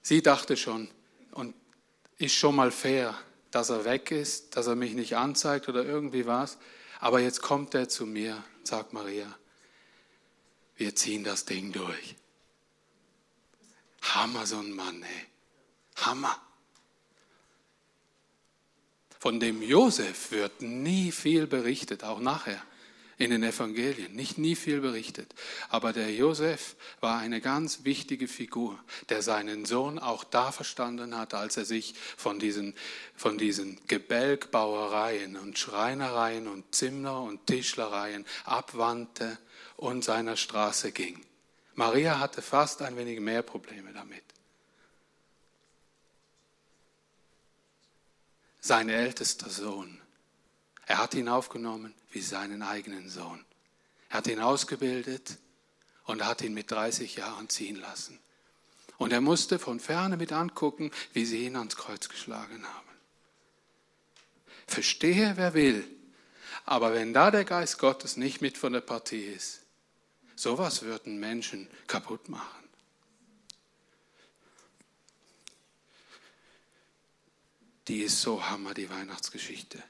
sie 0.02 0.22
dachte 0.22 0.56
schon, 0.56 0.88
und 1.32 1.54
ist 2.18 2.34
schon 2.34 2.54
mal 2.54 2.70
fair, 2.70 3.14
dass 3.50 3.70
er 3.70 3.84
weg 3.84 4.10
ist, 4.10 4.56
dass 4.56 4.66
er 4.66 4.74
mich 4.74 4.94
nicht 4.94 5.16
anzeigt 5.16 5.68
oder 5.68 5.84
irgendwie 5.84 6.26
was. 6.26 6.58
Aber 7.00 7.20
jetzt 7.20 7.42
kommt 7.42 7.74
er 7.74 7.88
zu 7.88 8.06
mir, 8.06 8.42
sagt 8.64 8.92
Maria, 8.92 9.26
wir 10.76 10.94
ziehen 10.94 11.24
das 11.24 11.44
Ding 11.44 11.72
durch. 11.72 12.16
Hammer, 14.14 14.46
so 14.46 14.58
ein 14.58 14.72
Mann, 14.72 15.02
ey. 15.02 15.26
Hammer. 16.04 16.40
Von 19.18 19.40
dem 19.40 19.62
Josef 19.62 20.30
wird 20.30 20.62
nie 20.62 21.10
viel 21.10 21.46
berichtet, 21.46 22.04
auch 22.04 22.20
nachher 22.20 22.62
in 23.18 23.30
den 23.30 23.42
Evangelien, 23.42 24.14
nicht 24.14 24.36
nie 24.36 24.56
viel 24.56 24.80
berichtet. 24.80 25.34
Aber 25.70 25.92
der 25.92 26.12
Josef 26.12 26.76
war 27.00 27.18
eine 27.18 27.40
ganz 27.40 27.84
wichtige 27.84 28.28
Figur, 28.28 28.78
der 29.08 29.22
seinen 29.22 29.64
Sohn 29.64 29.98
auch 29.98 30.22
da 30.22 30.52
verstanden 30.52 31.16
hat, 31.16 31.32
als 31.32 31.56
er 31.56 31.64
sich 31.64 31.94
von 32.16 32.38
diesen, 32.38 32.74
von 33.14 33.38
diesen 33.38 33.80
Gebälkbauereien 33.86 35.36
und 35.36 35.58
Schreinereien 35.58 36.46
und 36.46 36.74
Zimmer- 36.74 37.22
und 37.22 37.46
Tischlereien 37.46 38.26
abwandte 38.44 39.38
und 39.76 40.04
seiner 40.04 40.36
Straße 40.36 40.92
ging. 40.92 41.24
Maria 41.76 42.18
hatte 42.18 42.42
fast 42.42 42.82
ein 42.82 42.96
wenig 42.96 43.20
mehr 43.20 43.42
Probleme 43.42 43.92
damit. 43.92 44.24
Sein 48.60 48.88
ältester 48.88 49.48
Sohn 49.48 50.00
er 50.86 50.98
hat 50.98 51.14
ihn 51.14 51.28
aufgenommen 51.28 51.92
wie 52.12 52.20
seinen 52.20 52.62
eigenen 52.62 53.08
Sohn. 53.08 53.44
Er 54.08 54.18
hat 54.18 54.28
ihn 54.28 54.40
ausgebildet 54.40 55.36
und 56.04 56.24
hat 56.24 56.42
ihn 56.42 56.54
mit 56.54 56.70
30 56.70 57.16
Jahren 57.16 57.48
ziehen 57.48 57.76
lassen. 57.76 58.18
Und 58.96 59.12
er 59.12 59.20
musste 59.20 59.58
von 59.58 59.80
ferne 59.80 60.16
mit 60.16 60.32
angucken, 60.32 60.92
wie 61.12 61.26
sie 61.26 61.44
ihn 61.44 61.56
ans 61.56 61.76
Kreuz 61.76 62.08
geschlagen 62.08 62.64
haben. 62.64 62.88
Verstehe, 64.68 65.36
wer 65.36 65.54
will. 65.54 65.86
Aber 66.64 66.94
wenn 66.94 67.12
da 67.12 67.30
der 67.30 67.44
Geist 67.44 67.78
Gottes 67.78 68.16
nicht 68.16 68.40
mit 68.40 68.56
von 68.56 68.72
der 68.72 68.80
Partie 68.80 69.24
ist, 69.24 69.62
sowas 70.36 70.82
würden 70.82 71.18
Menschen 71.18 71.68
kaputt 71.88 72.28
machen. 72.28 72.68
Die 77.88 78.02
ist 78.02 78.20
so 78.20 78.48
hammer, 78.48 78.74
die 78.74 78.90
Weihnachtsgeschichte. 78.90 79.82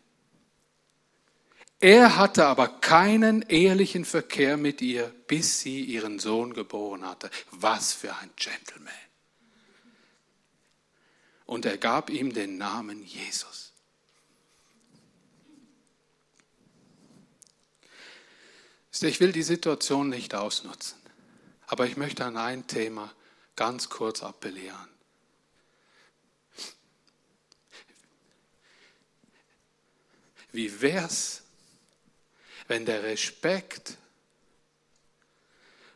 Er 1.78 2.16
hatte 2.16 2.46
aber 2.46 2.68
keinen 2.68 3.42
ehelichen 3.42 4.04
Verkehr 4.04 4.56
mit 4.56 4.80
ihr, 4.80 5.14
bis 5.26 5.60
sie 5.60 5.84
ihren 5.84 6.18
Sohn 6.18 6.54
geboren 6.54 7.06
hatte. 7.06 7.30
Was 7.50 7.92
für 7.92 8.14
ein 8.16 8.30
Gentleman. 8.36 8.92
Und 11.44 11.64
er 11.64 11.78
gab 11.78 12.10
ihm 12.10 12.32
den 12.32 12.58
Namen 12.58 13.04
Jesus. 13.04 13.65
Ich 19.02 19.20
will 19.20 19.32
die 19.32 19.42
Situation 19.42 20.08
nicht 20.08 20.34
ausnutzen, 20.34 20.98
aber 21.66 21.86
ich 21.86 21.96
möchte 21.96 22.24
an 22.24 22.36
ein 22.36 22.66
Thema 22.66 23.12
ganz 23.54 23.88
kurz 23.88 24.22
appellieren. 24.22 24.88
Wie 30.52 30.80
wäre 30.80 31.06
es, 31.06 31.42
wenn 32.68 32.86
der 32.86 33.02
Respekt 33.02 33.98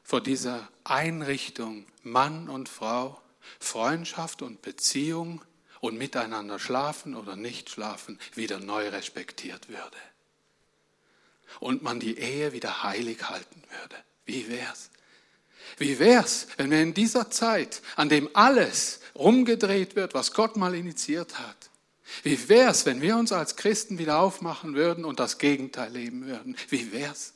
vor 0.02 0.20
dieser 0.20 0.68
Einrichtung 0.84 1.86
Mann 2.02 2.48
und 2.48 2.68
Frau 2.68 3.20
Freundschaft 3.58 4.42
und 4.42 4.62
Beziehung 4.62 5.42
und 5.80 5.96
miteinander 5.96 6.58
schlafen 6.58 7.14
oder 7.14 7.36
nicht 7.36 7.70
schlafen 7.70 8.18
wieder 8.34 8.58
neu 8.58 8.88
respektiert 8.88 9.68
würde. 9.68 9.96
Und 11.58 11.82
man 11.82 12.00
die 12.00 12.18
Ehe 12.18 12.52
wieder 12.52 12.82
heilig 12.82 13.28
halten 13.28 13.62
würde. 13.80 13.96
Wie 14.24 14.48
wär's? 14.48 14.90
Wie 15.76 15.98
wär's, 15.98 16.46
wenn 16.56 16.70
wir 16.70 16.80
in 16.80 16.94
dieser 16.94 17.30
Zeit, 17.30 17.82
an 17.96 18.08
dem 18.08 18.28
alles 18.34 19.00
rumgedreht 19.14 19.96
wird, 19.96 20.14
was 20.14 20.32
Gott 20.32 20.56
mal 20.56 20.74
initiiert 20.74 21.38
hat, 21.38 21.70
wie 22.22 22.48
wär's, 22.48 22.86
wenn 22.86 23.02
wir 23.02 23.16
uns 23.16 23.32
als 23.32 23.56
Christen 23.56 23.98
wieder 23.98 24.18
aufmachen 24.18 24.74
würden 24.74 25.04
und 25.04 25.20
das 25.20 25.38
Gegenteil 25.38 25.92
leben 25.92 26.26
würden? 26.26 26.56
Wie 26.68 26.92
wär's? 26.92 27.34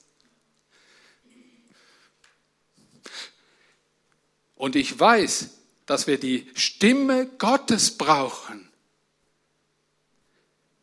Und 4.57 4.77
ich 4.77 4.99
weiß, 4.99 5.51
dass 5.87 6.07
wir 6.07 6.19
die 6.19 6.51
Stimme 6.55 7.27
Gottes 7.39 7.97
brauchen. 7.97 8.69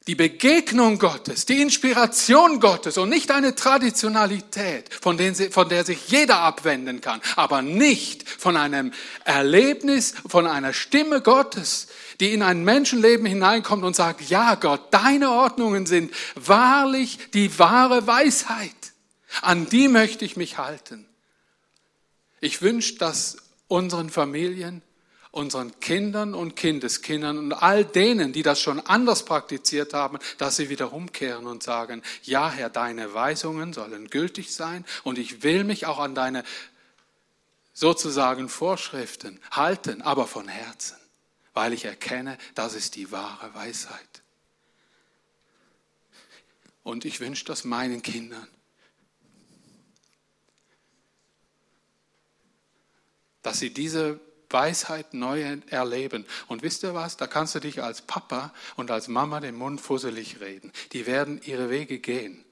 Die 0.08 0.16
Begegnung 0.16 0.98
Gottes, 0.98 1.46
die 1.46 1.62
Inspiration 1.62 2.60
Gottes 2.60 2.98
und 2.98 3.10
nicht 3.10 3.30
eine 3.30 3.54
Traditionalität, 3.54 4.92
von, 4.92 5.16
der 5.18 5.86
sich 5.86 6.08
jeder 6.08 6.40
abwenden 6.40 7.02
kann, 7.02 7.22
aber 7.36 7.62
nicht 7.62 8.28
von 8.28 8.58
einem 8.58 8.94
Erlebnis, 9.26 10.16
von 10.28 10.48
einer 10.48 10.74
Stimme 10.74 11.22
Gottes, 11.22 11.88
die 12.20 12.34
in 12.34 12.42
ein 12.42 12.64
Menschenleben 12.64 13.28
hineinkommt 13.28 13.84
und 13.84 13.96
sagt, 13.96 14.28
ja 14.28 14.56
Gott, 14.56 14.92
deine 14.92 15.30
Ordnungen 15.30 15.86
sind 15.86 16.12
wahrlich 16.34 17.20
die 17.36 17.60
wahre 17.60 18.08
Weisheit. 18.08 18.72
An 19.42 19.70
die 19.70 19.88
möchte 19.88 20.26
ich 20.26 20.36
mich 20.36 20.58
halten. 20.58 21.06
Ich 22.40 22.64
wünsche, 22.64 22.96
dass 22.96 23.38
unseren 23.68 24.10
Familien 24.10 24.82
unseren 25.32 25.80
Kindern 25.80 26.34
und 26.34 26.56
Kindeskindern 26.56 27.38
und 27.38 27.54
all 27.54 27.86
denen, 27.86 28.34
die 28.34 28.44
das 28.44 28.60
schon 28.60 28.82
anders 28.82 29.24
praktiziert 29.24 29.94
haben, 29.94 30.20
dass 30.38 30.58
sie 30.58 30.70
wieder 30.70 30.92
umkehren 30.92 31.48
und 31.48 31.64
sagen, 31.64 32.04
ja 32.24 32.52
Herr, 32.52 32.70
deine 32.70 33.14
Weisungen 33.14 33.72
sollen 33.72 34.10
gültig 34.10 34.54
sein 34.54 34.86
und 35.04 35.18
ich 35.18 35.42
will 35.42 35.64
mich 35.64 35.86
auch 35.86 36.00
an 36.00 36.16
deine 36.16 36.44
sozusagen 37.74 38.50
Vorschriften 38.50 39.40
halten, 39.52 40.02
aber 40.02 40.28
von 40.28 40.50
Herzen, 40.50 40.98
weil 41.54 41.72
ich 41.72 41.86
erkenne, 41.86 42.38
das 42.54 42.74
ist 42.74 42.96
die 42.96 43.12
wahre 43.12 43.54
Weisheit. 43.54 44.22
Und 46.84 47.06
ich 47.06 47.22
wünsche 47.22 47.46
das 47.46 47.64
meinen 47.64 48.02
Kindern. 48.02 48.48
Dass 53.44 53.60
sie 53.60 53.74
diese 53.74 54.20
Weisheit 54.54 55.14
neu 55.14 55.60
erleben. 55.68 56.26
Und 56.48 56.62
wisst 56.64 56.84
ihr 56.84 56.94
was? 56.94 57.18
Da 57.18 57.28
kannst 57.28 57.56
du 57.56 57.60
dich 57.60 57.82
als 57.84 58.02
Papa 58.02 58.54
und 58.76 58.92
als 58.92 59.08
Mama 59.08 59.40
den 59.40 59.56
Mund 59.56 59.82
fusselig 59.82 60.40
reden. 60.42 60.72
Die 60.94 61.06
werden 61.06 61.42
ihre 61.44 61.70
Wege 61.70 62.00
gehen. 62.00 62.44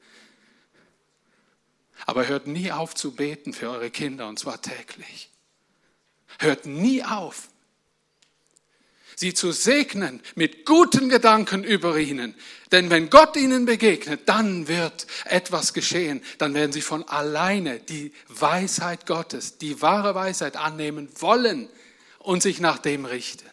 Aber 2.05 2.27
hört 2.27 2.47
nie 2.47 2.71
auf 2.71 2.95
zu 2.95 3.15
beten 3.15 3.53
für 3.53 3.69
eure 3.69 3.91
Kinder 3.91 4.27
und 4.27 4.39
zwar 4.39 4.61
täglich. 4.61 5.29
Hört 6.39 6.65
nie 6.65 7.03
auf 7.03 7.49
sie 9.19 9.33
zu 9.33 9.51
segnen 9.51 10.21
mit 10.35 10.65
guten 10.65 11.09
Gedanken 11.09 11.65
über 11.65 11.97
ihnen. 11.97 12.33
Denn 12.71 12.89
wenn 12.89 13.09
Gott 13.09 13.35
ihnen 13.35 13.65
begegnet, 13.65 14.21
dann 14.29 14.69
wird 14.69 15.07
etwas 15.25 15.73
geschehen. 15.73 16.21
Dann 16.37 16.53
werden 16.53 16.71
sie 16.71 16.81
von 16.81 17.03
alleine 17.03 17.79
die 17.79 18.13
Weisheit 18.29 19.05
Gottes, 19.05 19.57
die 19.57 19.81
wahre 19.81 20.15
Weisheit 20.15 20.55
annehmen 20.55 21.09
wollen 21.19 21.67
und 22.19 22.43
sich 22.43 22.59
nach 22.59 22.77
dem 22.77 23.05
richten. 23.05 23.49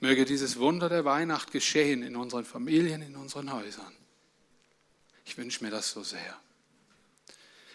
Möge 0.00 0.24
dieses 0.24 0.58
Wunder 0.58 0.88
der 0.88 1.04
Weihnacht 1.04 1.50
geschehen 1.50 2.02
in 2.02 2.16
unseren 2.16 2.44
Familien, 2.44 3.02
in 3.02 3.16
unseren 3.16 3.52
Häusern. 3.52 3.92
Ich 5.24 5.36
wünsche 5.36 5.62
mir 5.64 5.70
das 5.70 5.90
so 5.90 6.02
sehr. 6.02 6.40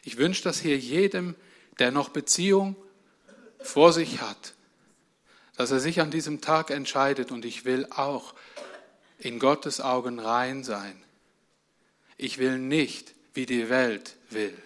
Ich 0.03 0.17
wünsche 0.17 0.43
das 0.43 0.59
hier 0.59 0.77
jedem, 0.77 1.35
der 1.79 1.91
noch 1.91 2.09
Beziehung 2.09 2.75
vor 3.59 3.93
sich 3.93 4.21
hat, 4.21 4.53
dass 5.55 5.71
er 5.71 5.79
sich 5.79 6.01
an 6.01 6.11
diesem 6.11 6.41
Tag 6.41 6.71
entscheidet 6.71 7.31
und 7.31 7.45
ich 7.45 7.65
will 7.65 7.87
auch 7.89 8.33
in 9.19 9.39
Gottes 9.39 9.81
Augen 9.81 10.19
rein 10.19 10.63
sein. 10.63 11.01
Ich 12.17 12.37
will 12.37 12.57
nicht, 12.57 13.13
wie 13.33 13.45
die 13.45 13.69
Welt 13.69 14.17
will. 14.29 14.57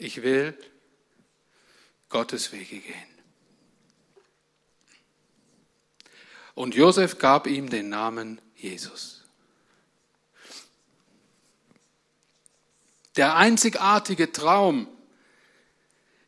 Ich 0.00 0.22
will 0.22 0.56
Gottes 2.08 2.52
Wege 2.52 2.78
gehen. 2.78 2.94
Und 6.54 6.74
Josef 6.74 7.18
gab 7.18 7.46
ihm 7.46 7.68
den 7.68 7.90
Namen 7.90 8.40
Jesus. 8.56 9.24
Der 13.16 13.36
einzigartige 13.36 14.32
Traum, 14.32 14.88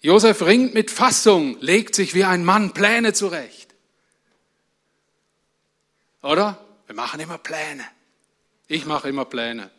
Josef 0.02 0.42
ringt 0.42 0.74
mit 0.74 0.90
Fassung, 0.90 1.58
legt 1.60 1.94
sich 1.94 2.12
wie 2.12 2.24
ein 2.24 2.44
Mann 2.44 2.74
Pläne 2.74 3.14
zurecht. 3.14 3.74
Oder? 6.20 6.62
Wir 6.86 6.94
machen 6.94 7.20
immer 7.20 7.38
Pläne. 7.38 7.86
Ich 8.68 8.84
mache 8.84 9.08
immer 9.08 9.24
Pläne. 9.24 9.70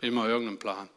Immer 0.00 0.26
irgendeinen 0.26 0.58
Plan. 0.58 0.90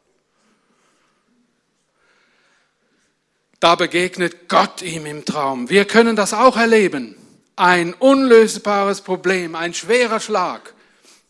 Da 3.63 3.75
begegnet 3.75 4.49
Gott 4.49 4.81
ihm 4.81 5.05
im 5.05 5.23
Traum. 5.23 5.69
Wir 5.69 5.85
können 5.85 6.17
das 6.17 6.33
auch 6.33 6.57
erleben. 6.57 7.15
Ein 7.55 7.93
unlösbares 7.93 8.99
Problem, 8.99 9.55
ein 9.55 9.73
schwerer 9.73 10.19
Schlag. 10.19 10.73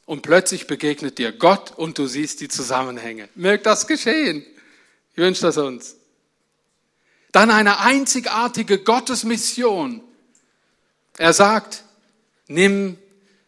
Und 0.07 0.23
plötzlich 0.23 0.65
begegnet 0.65 1.19
dir 1.19 1.31
Gott 1.31 1.77
und 1.77 1.99
du 1.99 2.07
siehst 2.07 2.41
die 2.41 2.47
Zusammenhänge. 2.47 3.29
Mögt 3.35 3.67
das 3.67 3.85
geschehen? 3.85 4.43
Ich 5.11 5.17
wünsche 5.17 5.43
das 5.43 5.57
uns. 5.57 5.95
Dann 7.31 7.51
eine 7.51 7.81
einzigartige 7.81 8.79
Gottesmission. 8.79 10.01
Er 11.19 11.33
sagt, 11.33 11.83
nimm 12.47 12.97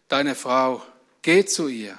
deine 0.09 0.35
Frau, 0.35 0.83
geh 1.23 1.43
zu 1.43 1.69
ihr 1.69 1.97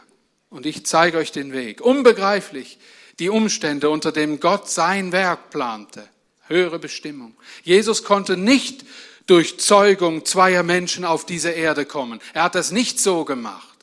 und 0.51 0.67
ich 0.67 0.87
zeige 0.87 1.19
euch 1.19 1.33
den 1.33 1.53
Weg. 1.53 1.81
Unbegreiflich 1.81 2.79
die 3.19 3.29
Umstände, 3.29 3.91
unter 3.91 4.13
denen 4.13 4.39
Gott 4.39 4.71
sein 4.71 5.11
Werk 5.11 5.51
plante. 5.51 6.09
Höhere 6.49 6.79
Bestimmung. 6.79 7.35
Jesus 7.63 8.05
konnte 8.05 8.37
nicht 8.37 8.85
durch 9.27 9.59
Zeugung 9.59 10.25
zweier 10.25 10.63
Menschen 10.63 11.05
auf 11.05 11.27
diese 11.27 11.51
Erde 11.51 11.85
kommen. 11.85 12.21
Er 12.33 12.45
hat 12.45 12.55
das 12.55 12.71
nicht 12.71 13.01
so 13.01 13.25
gemacht. 13.25 13.77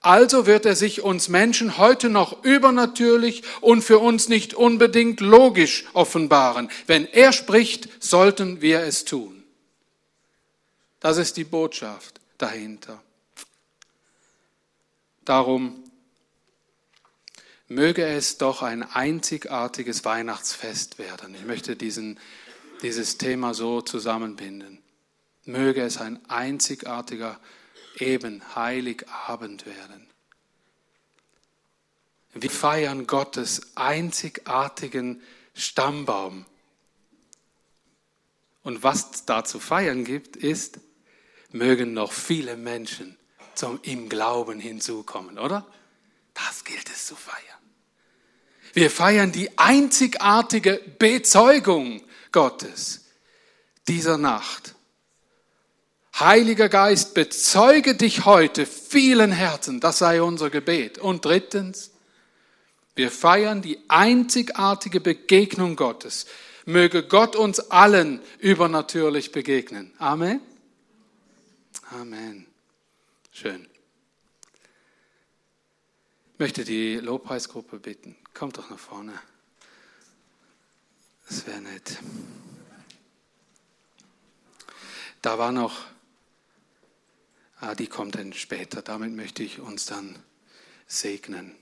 Also 0.00 0.46
wird 0.46 0.66
er 0.66 0.76
sich 0.76 1.02
uns 1.02 1.28
Menschen 1.28 1.78
heute 1.78 2.08
noch 2.08 2.44
übernatürlich 2.44 3.42
und 3.60 3.82
für 3.82 3.98
uns 3.98 4.28
nicht 4.28 4.54
unbedingt 4.54 5.20
logisch 5.20 5.84
offenbaren. 5.94 6.70
Wenn 6.86 7.06
er 7.06 7.32
spricht, 7.32 7.88
sollten 7.98 8.60
wir 8.60 8.80
es 8.82 9.04
tun. 9.04 9.42
Das 11.00 11.16
ist 11.16 11.36
die 11.36 11.44
Botschaft 11.44 12.20
dahinter. 12.38 13.02
Darum 15.24 15.82
möge 17.68 18.06
es 18.06 18.38
doch 18.38 18.62
ein 18.62 18.82
einzigartiges 18.82 20.04
Weihnachtsfest 20.04 20.98
werden. 20.98 21.34
Ich 21.34 21.44
möchte 21.44 21.76
diesen, 21.76 22.18
dieses 22.82 23.18
Thema 23.18 23.54
so 23.54 23.80
zusammenbinden. 23.80 24.82
Möge 25.44 25.82
es 25.82 25.98
ein 25.98 26.18
einzigartiger 26.28 27.40
eben 27.98 28.42
Heiligabend 28.54 29.66
werden. 29.66 30.06
Wir 32.34 32.50
feiern 32.50 33.06
Gottes 33.06 33.76
einzigartigen 33.76 35.22
Stammbaum. 35.54 36.44
Und 38.62 38.82
was 38.82 39.24
da 39.24 39.44
zu 39.44 39.58
feiern 39.58 40.04
gibt, 40.04 40.36
ist, 40.36 40.80
mögen 41.50 41.94
noch 41.94 42.12
viele 42.12 42.56
Menschen 42.56 43.16
zum 43.54 43.80
im 43.82 44.08
Glauben 44.08 44.60
hinzukommen, 44.60 45.38
oder? 45.38 45.66
Das 46.36 46.64
gilt 46.64 46.88
es 46.90 47.06
zu 47.06 47.16
feiern. 47.16 47.40
Wir 48.74 48.90
feiern 48.90 49.32
die 49.32 49.56
einzigartige 49.58 50.82
Bezeugung 50.98 52.02
Gottes 52.30 53.06
dieser 53.88 54.18
Nacht. 54.18 54.74
Heiliger 56.18 56.68
Geist, 56.68 57.14
bezeuge 57.14 57.94
dich 57.94 58.24
heute 58.24 58.66
vielen 58.66 59.32
Herzen. 59.32 59.80
Das 59.80 59.98
sei 59.98 60.22
unser 60.22 60.50
Gebet. 60.50 60.98
Und 60.98 61.24
drittens, 61.24 61.90
wir 62.94 63.10
feiern 63.10 63.62
die 63.62 63.78
einzigartige 63.88 65.00
Begegnung 65.00 65.76
Gottes. 65.76 66.26
Möge 66.64 67.02
Gott 67.02 67.36
uns 67.36 67.60
allen 67.70 68.20
übernatürlich 68.38 69.32
begegnen. 69.32 69.92
Amen. 69.98 70.40
Amen. 71.90 72.46
Schön. 73.30 73.68
Ich 76.36 76.40
möchte 76.40 76.64
die 76.64 76.96
Lobpreisgruppe 76.96 77.78
bitten. 77.78 78.14
Kommt 78.34 78.58
doch 78.58 78.68
nach 78.68 78.78
vorne. 78.78 79.18
Das 81.26 81.46
wäre 81.46 81.62
nett. 81.62 81.98
Da 85.22 85.38
war 85.38 85.50
noch, 85.50 85.86
ah, 87.60 87.74
die 87.74 87.86
kommt 87.86 88.16
dann 88.16 88.34
später. 88.34 88.82
Damit 88.82 89.12
möchte 89.12 89.42
ich 89.42 89.60
uns 89.60 89.86
dann 89.86 90.22
segnen. 90.86 91.56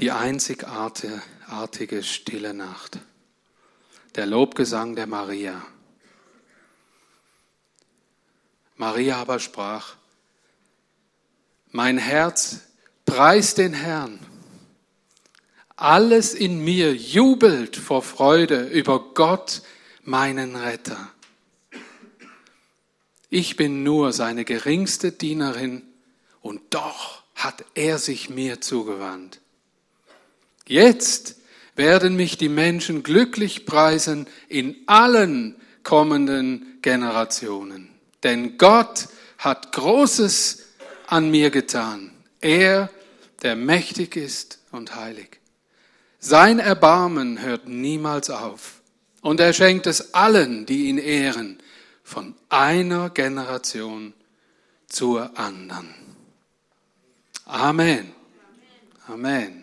Die 0.00 0.10
einzigartige 0.10 1.22
stille 2.02 2.54
Nacht. 2.54 2.98
Der 4.18 4.26
Lobgesang 4.26 4.96
der 4.96 5.06
Maria. 5.06 5.64
Maria 8.74 9.18
aber 9.18 9.38
sprach, 9.38 9.94
mein 11.70 11.98
Herz 11.98 12.62
preist 13.06 13.58
den 13.58 13.72
Herrn. 13.72 14.18
Alles 15.76 16.34
in 16.34 16.64
mir 16.64 16.96
jubelt 16.96 17.76
vor 17.76 18.02
Freude 18.02 18.64
über 18.64 19.14
Gott, 19.14 19.62
meinen 20.02 20.56
Retter. 20.56 21.12
Ich 23.30 23.54
bin 23.54 23.84
nur 23.84 24.12
seine 24.12 24.44
geringste 24.44 25.12
Dienerin 25.12 25.84
und 26.40 26.60
doch 26.70 27.22
hat 27.36 27.64
er 27.74 27.98
sich 27.98 28.28
mir 28.30 28.60
zugewandt. 28.60 29.40
Jetzt 30.66 31.37
werden 31.78 32.16
mich 32.16 32.36
die 32.36 32.48
Menschen 32.48 33.02
glücklich 33.02 33.64
preisen 33.64 34.26
in 34.48 34.76
allen 34.86 35.54
kommenden 35.84 36.78
Generationen. 36.82 37.88
Denn 38.24 38.58
Gott 38.58 39.08
hat 39.38 39.72
Großes 39.72 40.64
an 41.06 41.30
mir 41.30 41.50
getan. 41.50 42.10
Er, 42.40 42.90
der 43.42 43.56
mächtig 43.56 44.16
ist 44.16 44.58
und 44.72 44.96
heilig. 44.96 45.38
Sein 46.18 46.58
Erbarmen 46.58 47.40
hört 47.40 47.68
niemals 47.68 48.28
auf. 48.28 48.80
Und 49.20 49.40
er 49.40 49.52
schenkt 49.52 49.86
es 49.86 50.14
allen, 50.14 50.66
die 50.66 50.88
ihn 50.88 50.98
ehren, 50.98 51.58
von 52.02 52.34
einer 52.48 53.10
Generation 53.10 54.14
zur 54.88 55.38
anderen. 55.38 55.94
Amen. 57.44 58.12
Amen. 59.06 59.57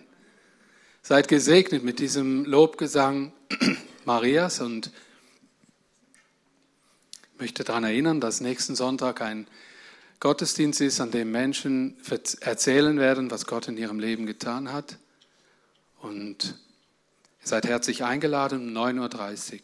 Seid 1.08 1.28
gesegnet 1.28 1.84
mit 1.84 2.00
diesem 2.00 2.46
Lobgesang 2.46 3.32
Marias 4.06 4.60
und 4.60 4.90
ich 7.36 7.40
möchte 7.40 7.64
daran 7.64 7.84
erinnern, 7.84 8.20
dass 8.20 8.42
nächsten 8.42 8.76
Sonntag 8.76 9.22
ein 9.22 9.46
Gottesdienst 10.20 10.82
ist, 10.82 11.00
an 11.00 11.12
dem 11.12 11.30
Menschen 11.30 11.96
erzählen 12.40 12.98
werden, 12.98 13.30
was 13.30 13.46
Gott 13.46 13.68
in 13.68 13.78
ihrem 13.78 14.00
Leben 14.00 14.26
getan 14.26 14.74
hat. 14.74 14.98
Und 16.02 16.56
ihr 17.40 17.48
seid 17.50 17.68
herzlich 17.68 18.04
eingeladen 18.04 18.76
um 18.76 18.84
9.30 18.84 19.54
Uhr. 19.54 19.60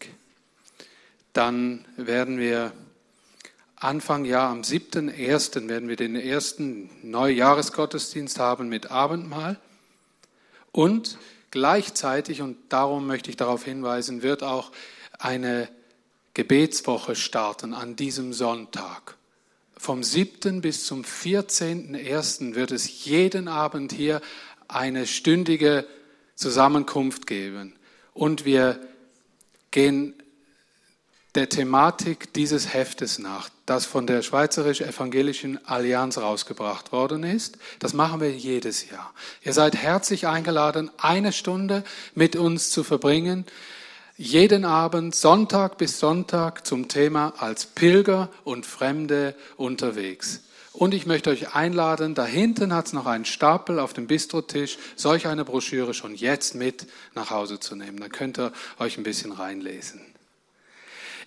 Dann 1.33 1.85
werden 1.97 2.37
wir 2.37 2.71
Anfang 3.77 4.25
Jahr 4.25 4.51
am 4.51 4.61
7.1. 4.61 5.67
werden 5.67 5.89
wir 5.89 5.95
den 5.95 6.15
ersten 6.15 6.91
Neujahresgottesdienst 7.01 8.37
haben 8.37 8.69
mit 8.69 8.91
Abendmahl. 8.91 9.59
Und 10.71 11.17
gleichzeitig, 11.51 12.41
und 12.41 12.57
darum 12.69 13.07
möchte 13.07 13.29
ich 13.29 13.37
darauf 13.37 13.65
hinweisen, 13.65 14.23
wird 14.23 14.43
auch 14.43 14.71
eine 15.19 15.69
Gebetswoche 16.33 17.15
starten 17.15 17.73
an 17.73 17.95
diesem 17.95 18.33
Sonntag. 18.33 19.17
Vom 19.75 20.03
7. 20.03 20.61
bis 20.61 20.85
zum 20.85 21.03
14.1. 21.03 22.55
wird 22.55 22.71
es 22.71 23.05
jeden 23.05 23.47
Abend 23.47 23.91
hier 23.91 24.21
eine 24.67 25.07
stündige 25.07 25.87
Zusammenkunft 26.35 27.27
geben. 27.27 27.75
Und 28.13 28.45
wir 28.45 28.79
gehen 29.71 30.20
der 31.35 31.47
Thematik 31.47 32.33
dieses 32.33 32.73
Heftes 32.73 33.17
nach, 33.17 33.49
das 33.65 33.85
von 33.85 34.05
der 34.05 34.21
Schweizerisch-Evangelischen 34.21 35.65
Allianz 35.65 36.17
rausgebracht 36.17 36.91
worden 36.91 37.23
ist. 37.23 37.57
Das 37.79 37.93
machen 37.93 38.19
wir 38.19 38.31
jedes 38.31 38.89
Jahr. 38.89 39.13
Ihr 39.43 39.53
seid 39.53 39.75
herzlich 39.75 40.27
eingeladen, 40.27 40.91
eine 40.97 41.31
Stunde 41.31 41.83
mit 42.15 42.35
uns 42.35 42.69
zu 42.71 42.83
verbringen. 42.83 43.45
Jeden 44.17 44.65
Abend, 44.65 45.15
Sonntag 45.15 45.77
bis 45.77 45.99
Sonntag, 45.99 46.67
zum 46.67 46.89
Thema 46.89 47.33
als 47.37 47.65
Pilger 47.65 48.29
und 48.43 48.65
Fremde 48.65 49.33
unterwegs. 49.55 50.41
Und 50.73 50.93
ich 50.93 51.05
möchte 51.05 51.29
euch 51.29 51.55
einladen, 51.55 52.13
da 52.13 52.25
hinten 52.25 52.73
hat 52.73 52.87
es 52.87 52.93
noch 52.93 53.05
einen 53.05 53.25
Stapel 53.25 53.79
auf 53.79 53.93
dem 53.93 54.07
Bistrotisch, 54.07 54.77
solch 54.95 55.27
eine 55.27 55.45
Broschüre 55.45 55.93
schon 55.93 56.13
jetzt 56.15 56.55
mit 56.55 56.87
nach 57.15 57.29
Hause 57.29 57.59
zu 57.59 57.75
nehmen. 57.75 57.99
Da 57.99 58.09
könnt 58.09 58.37
ihr 58.37 58.51
euch 58.79 58.97
ein 58.97 59.03
bisschen 59.03 59.31
reinlesen. 59.31 60.10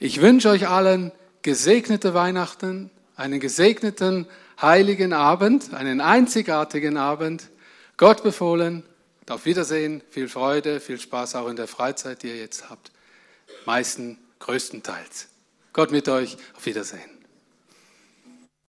Ich 0.01 0.21
wünsche 0.21 0.49
euch 0.49 0.69
allen 0.69 1.13
gesegnete 1.43 2.15
Weihnachten, 2.15 2.91
einen 3.17 3.41
gesegneten 3.41 4.27
heiligen 4.61 5.13
Abend, 5.13 5.75
einen 5.75 6.01
einzigartigen 6.01 6.97
Abend. 6.97 7.51
Gott 7.97 8.23
befohlen. 8.23 8.83
Auf 9.29 9.47
Wiedersehen, 9.47 10.03
viel 10.11 10.29
Freude, 10.29 10.81
viel 10.81 10.99
Spaß 10.99 11.37
auch 11.37 11.49
in 11.49 11.57
der 11.57 11.69
Freizeit, 11.69 12.23
die 12.23 12.29
ihr 12.29 12.37
jetzt 12.37 12.69
habt. 12.69 12.91
Meisten, 13.65 14.19
größtenteils. 14.41 15.29
Gott 15.73 15.91
mit 15.91 16.09
euch. 16.09 16.37
Auf 16.55 16.67
Wiedersehen. 16.67 17.14